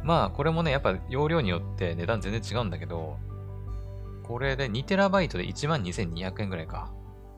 [0.03, 3.17] まあ、これもね、やっぱ容量によって値段全然違うんだけど、
[4.23, 6.91] これで 2TB で12,200円ぐらいか。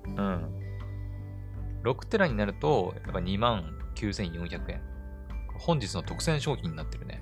[0.06, 0.62] うん。
[1.84, 4.82] 6テラになると、やっぱ29,400円。
[5.58, 7.22] 本日の特選商品になってるね。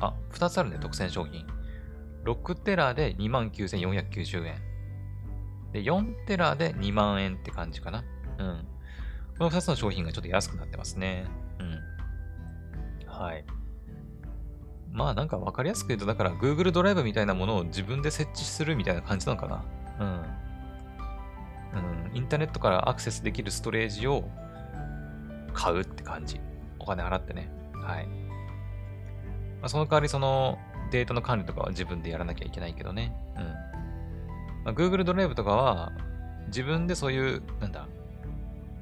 [0.00, 1.46] あ、2つあるね、特選商品。
[2.24, 4.56] 6テラで29,490円。
[5.72, 8.04] で、4テラで2万円って感じかな。
[8.38, 8.66] うん。
[9.38, 11.26] この2つの商品がちょっと安くなってますね。
[11.58, 13.08] うん。
[13.08, 13.44] はい。
[14.94, 19.64] まあなんかわかりやすく言うと、だから Google ドライブみたいなものを自分で設置するみたいな感じなのかな。
[20.00, 20.22] うん。
[22.08, 24.28] うん、インターネットからアクセスできるストレージを
[25.52, 26.40] 買うって感じ。
[26.78, 27.50] お金払ってね。
[27.74, 28.06] はい。
[28.06, 30.58] まあ、その代わりその
[30.92, 33.12] データの管理とかは自分でやらなきゃいけないけどね。
[33.36, 33.44] うん。
[34.64, 35.90] まあ、Google ドライブとかは、
[36.46, 37.88] 自分でそういう、なんだ、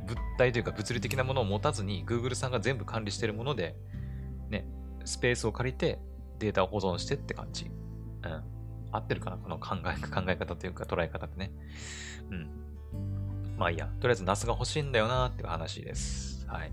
[0.07, 3.75] 物体というか物理的なものを持たずに Google さんが全部管理してるもので、
[5.05, 5.99] スペースを借りて
[6.39, 7.71] データを保存してって感じ。
[8.23, 8.43] うん。
[8.93, 9.37] 合ってるかな？
[9.37, 11.53] この考え、 考え方というか捉え方ってね。
[12.31, 12.51] うん。
[13.59, 13.87] まあいいや。
[14.01, 16.47] とりあえず NAS が欲しいんだよなっていう話です。
[16.47, 16.73] はい。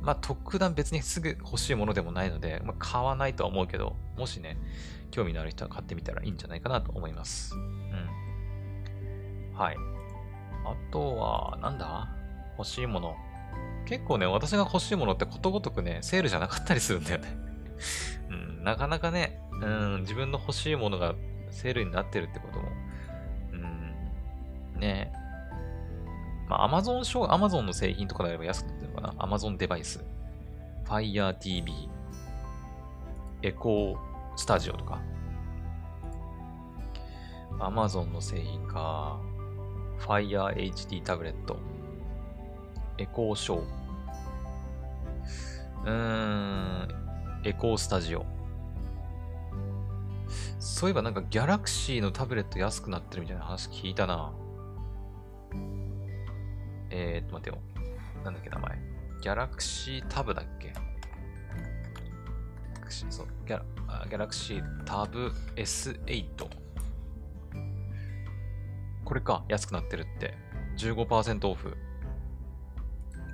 [0.00, 4.56] まあ特段別にすぐ欲しいものでもないので、まあ、買わないとは思うけど、もしね、
[5.10, 7.54] 興味のある人は買ってみたらいいんじゃないかなと思います。
[7.54, 7.58] う
[9.54, 9.54] ん。
[9.54, 9.76] はい。
[10.64, 12.08] あとは、なんだ？
[12.56, 13.16] 欲しいもの。
[13.86, 17.36] 結構ね、私が欲しいものってことごとくね、セールじゃなかったりするんだよね
[18.30, 21.14] うん、なかなかね、うん、自分の欲しいものが
[21.50, 22.68] セールになってるってことも、
[24.74, 25.12] うん、ね
[26.48, 30.04] まあ、Amazon ショー、Amazon の製品とかであれば安くなってるのかな ?Amazon デバイス、
[30.84, 31.72] Fire TV、
[33.42, 33.96] エコー
[34.36, 35.00] スタジオとか。
[37.58, 39.18] Amazon の製品か。
[39.98, 41.58] Fire HD タブレット。
[42.98, 43.60] エコーショー。
[45.84, 47.01] うーん、
[47.44, 48.24] エコースタジオ。
[50.58, 54.32] そういえばなんかギャラクシーのタブレット安くなってるみたいな話聞いたな。
[56.90, 57.58] えー、っと待てよ。
[58.24, 58.78] なんだっけ名前。
[59.22, 60.72] ギャラクシータブだっけ？
[63.10, 66.48] そう、ギャラ、ギャラクシータブ S8。
[69.04, 70.34] これか、安くなってるって。
[70.76, 71.76] 15%オフ。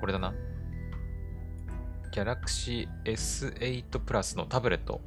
[0.00, 0.32] これだな。
[2.10, 5.00] ギャラクシー S8 プラスのタブレット。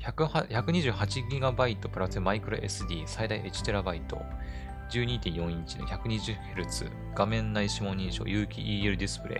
[0.00, 4.06] 128GB プラスマイクロ SD 最大 1TB。
[4.90, 9.38] 12.4インチの 120Hz 画面内指紋認証有機 EL ディスプレイ。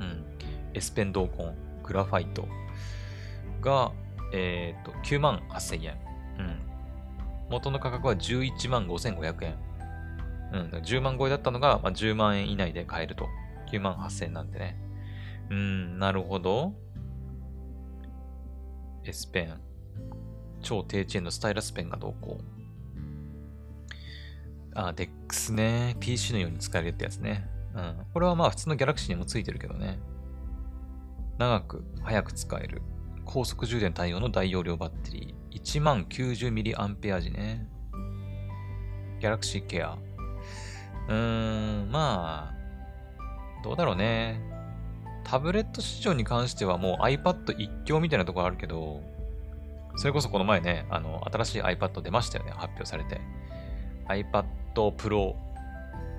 [0.00, 0.24] うん。
[0.72, 2.48] S ペン同梱グラファイト
[3.60, 3.92] が、
[4.32, 5.98] えっ、ー、と、9万8000円。
[6.38, 6.56] うん。
[7.50, 9.54] 元の価格は11万5500円。
[10.52, 10.70] うん。
[10.70, 13.28] 10万超えだったのが、まあ、10万円以内で買えると。
[13.70, 14.76] 9万8000円なんでね。
[15.50, 16.72] うん、なるほど。
[19.04, 19.60] S ペン。
[20.62, 22.44] 超低遅延のスタイラスペンがどうこう。
[24.74, 25.96] あ、DEX ね。
[26.00, 27.48] PC のように使えるってやつね。
[27.74, 28.06] うん。
[28.12, 29.98] これはまあ普通の Galaxy にもついてるけどね。
[31.38, 32.82] 長く、早く使える。
[33.24, 35.60] 高速充電対応の大容量バッテリー。
[35.60, 37.68] 1万 90mAh ね。
[39.20, 39.96] Galaxy Care。
[41.08, 44.53] うーん、まあ、どうだろうね。
[45.24, 49.02] タブレット市場に関してはもう iPad 一強みたいなところあるけど、
[49.96, 53.20] それこそこの前ね、あの、新しい iPad 出ましたよね、発表されて。
[54.08, 55.34] iPad Pro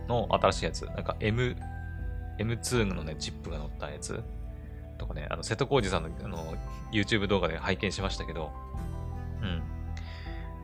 [0.07, 0.85] の新しいやつ。
[0.85, 1.55] なんか M、
[2.39, 4.23] M2 のね、チップが乗ったやつ。
[4.97, 6.55] とかね、あの、瀬戸康史さんのあの
[6.91, 8.51] YouTube 動画で拝見しましたけど、
[9.41, 9.61] うん。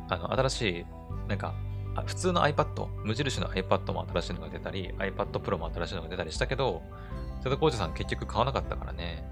[0.09, 0.85] あの、新しい、
[1.27, 1.53] なんか、
[2.05, 6.81] 普通の iPad、無印の iPad も新しいのが出たり、iPad Pro も新しいのが出たりしたけど、
[7.43, 9.25] 瀬戸康史さん結局買わなかったからね。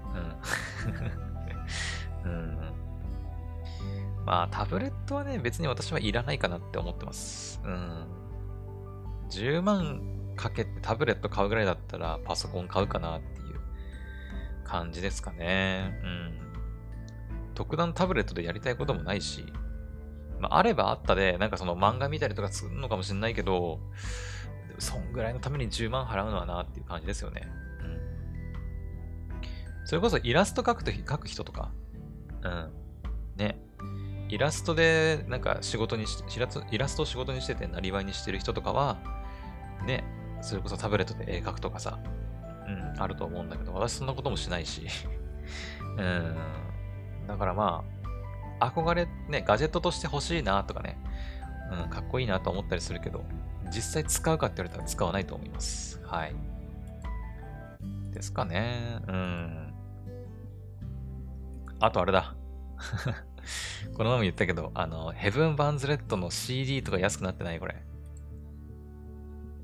[2.24, 2.32] うん。
[2.32, 2.58] うん。
[4.26, 7.60] まあ、タブレットはね、別に私はいらないかなって思ってます。
[7.64, 8.06] うん。
[9.30, 10.02] 10万
[10.36, 13.60] かけてタブレット買うぐらいだったらパソコン買うかなっていう
[14.64, 16.00] 感じですかね。
[16.02, 16.40] うん。
[17.54, 19.44] 特段タブレットでやりたいこともないし、
[20.40, 23.78] まあ、あればあったで、なんかその漫画見たりとかするのかもしれないけど、
[24.78, 27.48] そんぐらいのために10万払うのはなっていう感じですよね。
[29.90, 29.96] うん。
[29.96, 31.70] それこそイラスト描くと描く人とか、
[32.42, 32.70] うん。
[33.36, 33.58] ね。
[34.28, 36.22] イラストでなんか仕事にし、
[36.70, 38.98] イラストを仕事にしててなりわいにしてる人とかは、
[39.84, 40.04] ね、
[40.40, 41.98] それこそタブレットで絵描くとかさ、
[42.68, 44.86] うん、あると思うんだけど、私そんなこともしないし、
[45.98, 46.36] うん。
[47.26, 47.84] だからま
[48.60, 50.96] あ、憧れ、ね、ガジェットとして欲しいなとかね、
[51.84, 53.24] うん、かっこいいなと思ったりするけど、
[53.74, 56.00] 実際使うかって言われたら使わないと思います。
[56.04, 56.34] はい。
[58.12, 59.00] ですかね。
[59.08, 59.59] うん。
[61.80, 62.34] あとあれだ。
[63.96, 67.60] この前も言ったけど、あの、ヘブン・バンズ・レッドの CD とか安くなってない？
[67.60, 67.82] これ。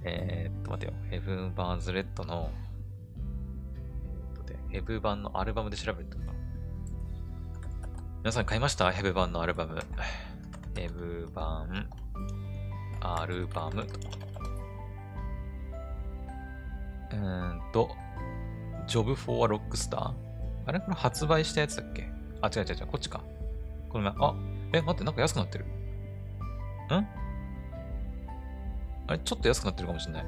[0.05, 0.95] えー、っと、待てよ。
[1.11, 2.51] ヘブン・バンズ・レッドの、
[4.35, 6.25] えー、っとで、ヘブ版のアルバムで調べるとか。
[8.19, 8.91] 皆さん買いました？
[8.91, 9.79] ヘブ版のアルバム。
[10.75, 11.89] ヘブ版、
[13.01, 13.87] アルバム。
[17.12, 17.91] うーんと、
[18.87, 20.26] ジョブ・フォー・ア・ロックスター
[20.67, 22.09] あれこれ発売したやつだっけ？
[22.43, 23.23] あ、違う違う違う、こっちか。
[23.89, 24.35] この前、あ、
[24.73, 25.64] え、待って、なんか安くなってる。
[25.64, 25.69] ん？
[29.07, 30.27] あれ、ちょっと安くなってるかもしんない。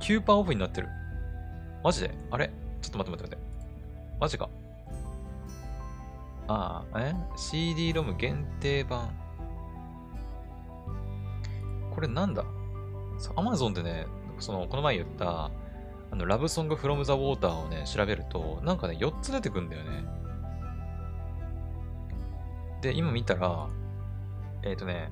[0.00, 0.88] 9%オフになってる。
[1.84, 2.10] マジで？
[2.30, 2.50] あれ？
[2.82, 3.38] ちょっと待って待って待って。
[4.20, 4.48] マジか。
[6.48, 9.10] ああ、え ?CD ロム限定版。
[11.94, 12.44] これなんだ？
[13.18, 14.06] そう、Amazon でね、
[14.40, 15.50] その、この前言った、
[16.10, 20.04] あの、ラブソングフロムザウォーターをね、調べると、なんかね、4つ出てくんだよね。
[22.80, 23.68] で、今見たら、
[24.62, 25.10] えっ、ー、とね、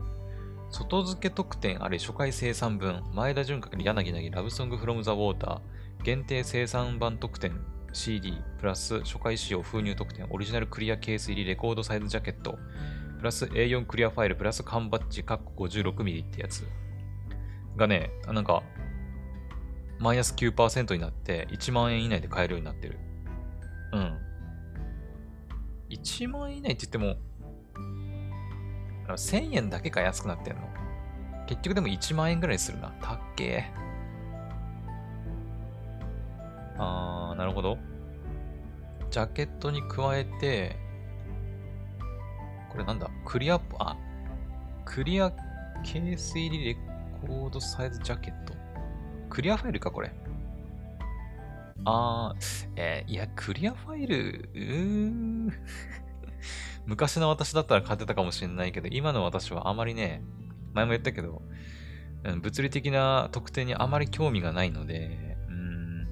[0.71, 7.61] 外付け特典あり初回生産分、前田純閣柳凪ラブソングフロムザウォーター、限定生産版特典
[7.93, 12.59] CD、プラス初回使用封入特典、オリジナルクリアケース入りレコードサイズジャケット、
[13.19, 16.67] プラス A4 クリアファイル、プラス缶バッジ、カッコ 56mm ってやつ
[17.77, 18.63] がね、なんか、
[19.99, 22.99] マイナス9%になって1万円以内で買えるようになってる。
[23.93, 24.19] うん。
[25.91, 27.17] 1万円以内って言っても、
[29.09, 30.63] 1000円だけか安くなってんの。
[31.47, 32.89] 結局でも1万円ぐらいするな。
[33.01, 33.87] たっけー。
[36.79, 37.79] あー、なるほど。
[39.11, 40.77] ジャケットに加えて、
[42.71, 43.09] これなんだ？
[43.25, 43.97] クリア、あ、
[44.85, 45.31] クリア
[45.83, 46.77] ケース入りレ
[47.27, 48.53] コードサイズジャケット。
[49.29, 50.13] クリアファイルか、これ。
[51.85, 55.53] あー、えー、いや、クリアファイル、うー
[56.87, 60.23] 昔の私だったら買ってたかもしれないけど、今の私はあまりね、
[60.75, 61.43] 前も言ったけど、
[62.41, 66.09] 物理的な特典にあまり興味がないので、うん、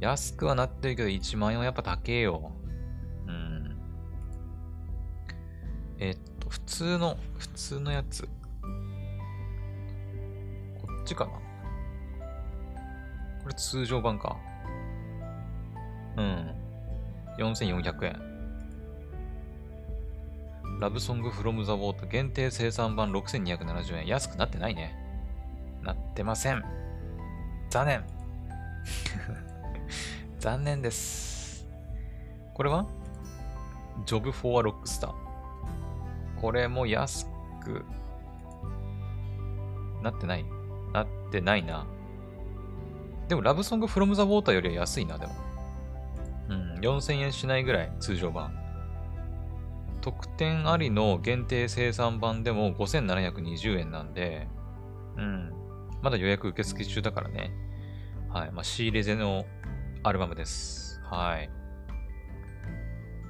[0.00, 2.52] 安くはなってるけど1万円はやっぱ高えよ。
[3.26, 3.76] うん。
[5.98, 8.24] えっと、普通の、普通のやつ。
[8.24, 8.28] こ
[11.02, 11.43] っちかな
[13.44, 14.38] これ通常版か。
[16.16, 16.54] うん。
[17.38, 18.34] 4400円。
[20.80, 24.06] ラブソングフロムザウォーター限定生産版6270円。
[24.06, 24.96] 安くなってないね。
[25.82, 26.64] なってません。
[27.68, 28.04] 残念。
[30.40, 31.68] 残念です。
[32.54, 32.86] これは？
[34.06, 35.14] ジョブフォアロックスター。
[36.40, 37.26] これも安
[37.62, 37.84] く
[40.02, 40.44] なってない
[40.92, 41.86] なってないな。
[43.28, 45.34] でも、ラブソングフロムザウォーターよりは安いな、でも。
[46.48, 48.54] うん、4000円しないぐらい、通常版。
[50.00, 54.48] 特典ありの限定生産版でも5720円なんで、
[55.16, 55.52] うん。
[56.02, 57.50] まだ予約受付中だからね。
[58.28, 58.52] はい。
[58.52, 59.46] まあ、仕入れ税の
[60.02, 61.00] アルバムです。
[61.04, 61.50] はい。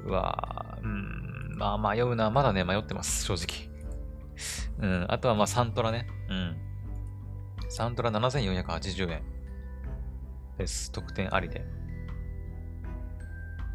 [0.05, 1.55] うわうん。
[1.57, 2.31] まあ、迷うな。
[2.31, 3.25] まだね、迷ってます。
[3.25, 3.71] 正直。
[4.81, 5.07] うん。
[5.09, 6.09] あとは、まあ、サントラね。
[6.29, 6.57] うん。
[7.69, 9.34] サントラ7480円
[10.59, 10.93] です。
[10.93, 11.65] 特典ありで。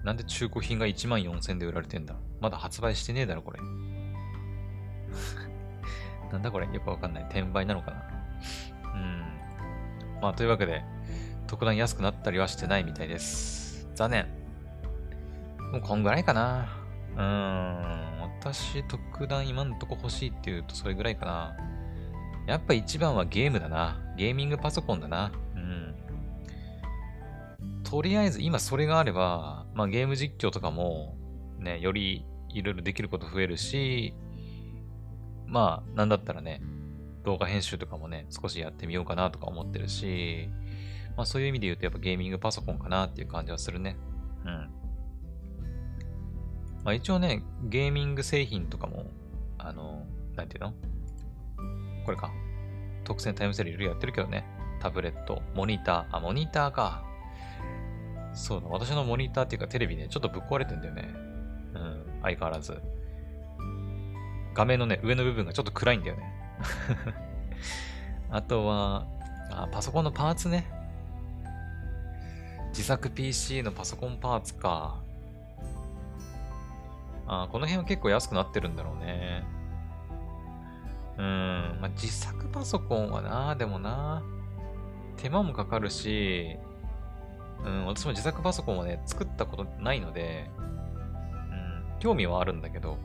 [0.03, 2.15] なんで中古品が1万4000で売られてんだ？
[2.39, 3.59] まだ発売してねえだろ、これ。
[6.31, 6.67] なんだこれ？
[6.71, 7.23] よくわかんない。
[7.23, 8.03] 転売なのかな？
[8.93, 9.23] うん。
[10.21, 10.83] まあ、というわけで、
[11.47, 13.89] 特段安くなったりはしてないみたいです。
[13.95, 14.27] 残念。
[15.71, 16.69] もうこんぐらいかな。
[17.15, 18.19] うーん。
[18.39, 21.57] 私、特段今のとこ欲しいって言うとそれぐらいかな。
[22.47, 23.99] やっぱ一番はゲームだな。
[24.15, 25.31] ゲーミングパソコンだな。
[27.89, 31.17] とりあえず今それがあれば、まあゲーム実況とかも、
[31.57, 34.13] ね、よりいろいろできること増えるし、
[35.47, 36.61] まあ、なんだったらね、
[37.23, 40.49] 動画編集とかもね、少しやってみようかなとか思ってるし、
[41.17, 43.97] まあそういう意味で言うとやっぱゲーミングパソコンかなっていう感じはするね。
[44.45, 44.69] うん。
[46.83, 49.07] まあ一応ね、ゲーミング製品とかも、
[49.57, 50.73] あの、なんていうの？
[52.05, 52.31] これか。
[53.03, 54.45] 特選タイムセールいろいろやってるけどね。
[54.79, 57.03] タブレット、モニター、あ、モニターか。
[58.39, 61.09] そうだ、私のモニターっていうかテレビね、ちょっとぶっ壊れてんだよね。
[61.73, 62.81] うん、相変わらず。
[64.53, 66.33] 画面のね、上の部分がちょっと暗いんだよね。
[68.31, 69.05] あとは
[69.51, 70.65] あ、パソコンのパーツね。
[72.69, 75.01] 自作 PC のパソコンパーツか。
[77.27, 79.43] あこの辺は結構安くなってるんだろうね。
[81.17, 84.23] うん、まあ、自作パソコンはな、でもな、
[85.17, 86.57] 手間もかかるし、
[87.65, 90.69] うん、私も自作パソコンはね、作ったことないので、うん
[91.99, 92.97] 興味はあるんだけど、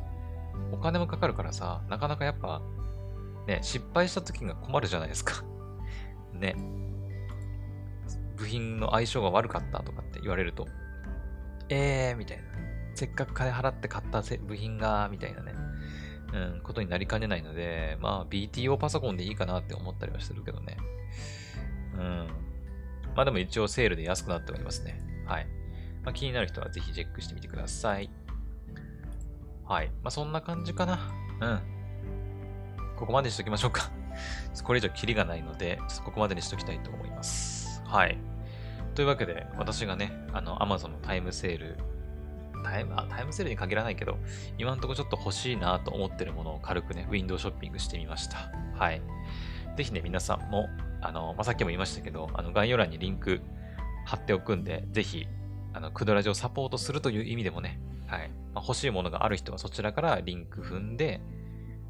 [0.72, 2.62] お金もかかるからさ、なかなかやっぱ、
[3.46, 5.44] ね、失敗した時が困るじゃないですか
[6.32, 6.54] ね。
[8.36, 10.66] 部品の相性が悪かったとかって言われると、
[11.68, 12.44] えーみたいな。
[12.94, 15.52] せっかく金払って買った部品が、みたいなね、
[16.32, 20.76] うん、ことになりかねないので、まあ BTO パソコンでいいかなって思ったりはしてるけどね。
[21.96, 22.43] うん。
[23.14, 25.00] まあでも一応セールで安くなっておりますね。
[25.26, 25.46] はい。
[26.04, 28.10] まあ、気になる人はぜひチェックしてみてください。
[29.66, 29.88] はい。
[30.02, 30.98] まあ、そんな感じかな。
[31.40, 31.60] うん。
[32.96, 33.90] ここまでにしときましょうか。
[34.62, 37.82] これ以上キリがないので、ちょっとここまでにしときたいと思います。
[37.86, 38.18] はい。
[38.94, 41.78] というわけで、私がね、あの、Amazon のタイムセール、
[42.62, 44.18] タイム、あタイムセールに限らないけど、
[44.58, 48.50] 今んとこちょっと欲しいなと思ってるものを軽くね、ウィンドウショッピングしてみました。
[48.76, 49.02] はい。
[49.76, 50.68] ぜひね、皆さんも、
[51.04, 53.42] あの、まあ、さっきも言いましたけど、あの、概要欄にリンク
[54.06, 55.26] 貼っておくんで、ぜひ、
[55.74, 58.30] あの、クドラジをサポートするという意味でもね、はい。
[58.54, 61.20] まあ、欲しいものがある人はそちらからリンク踏んで、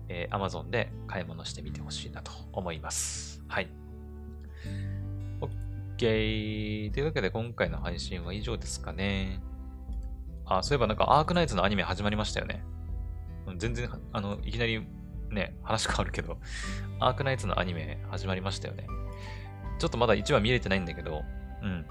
[0.08, 3.42] えー、Amazon で買い物してみてほしいなと思います。
[3.46, 3.68] はい。
[5.40, 6.90] OK。
[6.92, 9.40] というわけで今回の配信は以上ですかね。
[10.46, 12.64] あ、そういえばなんかアークナイツのアニメ始まりましたよね。
[13.58, 14.84] 全然、あの、いきなり
[15.30, 16.38] ね、話変わるけど、
[17.00, 18.86] アークナイツのアニメ始まりましたよね。
[19.78, 21.22] ちょっとまだ1話見れてないんだけど、
[21.62, 21.86] うん。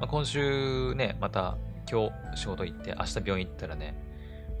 [0.00, 1.56] まあ、今週ね、また
[1.90, 3.94] 今日仕事行って、明日病院行ったらね、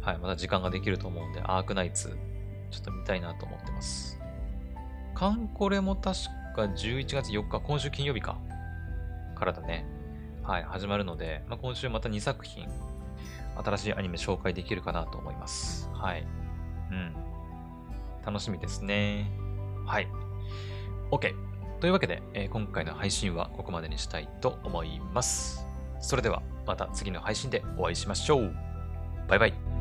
[0.00, 2.16] はい、また時間ができると思うんで、アークナイツ、
[2.70, 4.20] ちょっと見たいなと思ってます。
[5.14, 8.38] カンコレも確か11月4日、今週金曜日か。
[9.34, 9.86] からだね。
[10.42, 12.68] はい、始まるので、まあ、今週また2作品、
[13.64, 15.88] 新しいアニメ紹介できるかなと思います。
[15.92, 16.26] はい。
[16.90, 17.14] うん。
[18.24, 19.30] 楽しみですね。
[19.86, 20.08] はい。
[21.10, 21.53] OK。
[21.84, 25.66] というわけで、えー、今回の配信はここまでにしたいと思います。
[26.00, 28.54] それではまた次の配信でお会いしましょう。
[29.28, 29.73] バイバイ。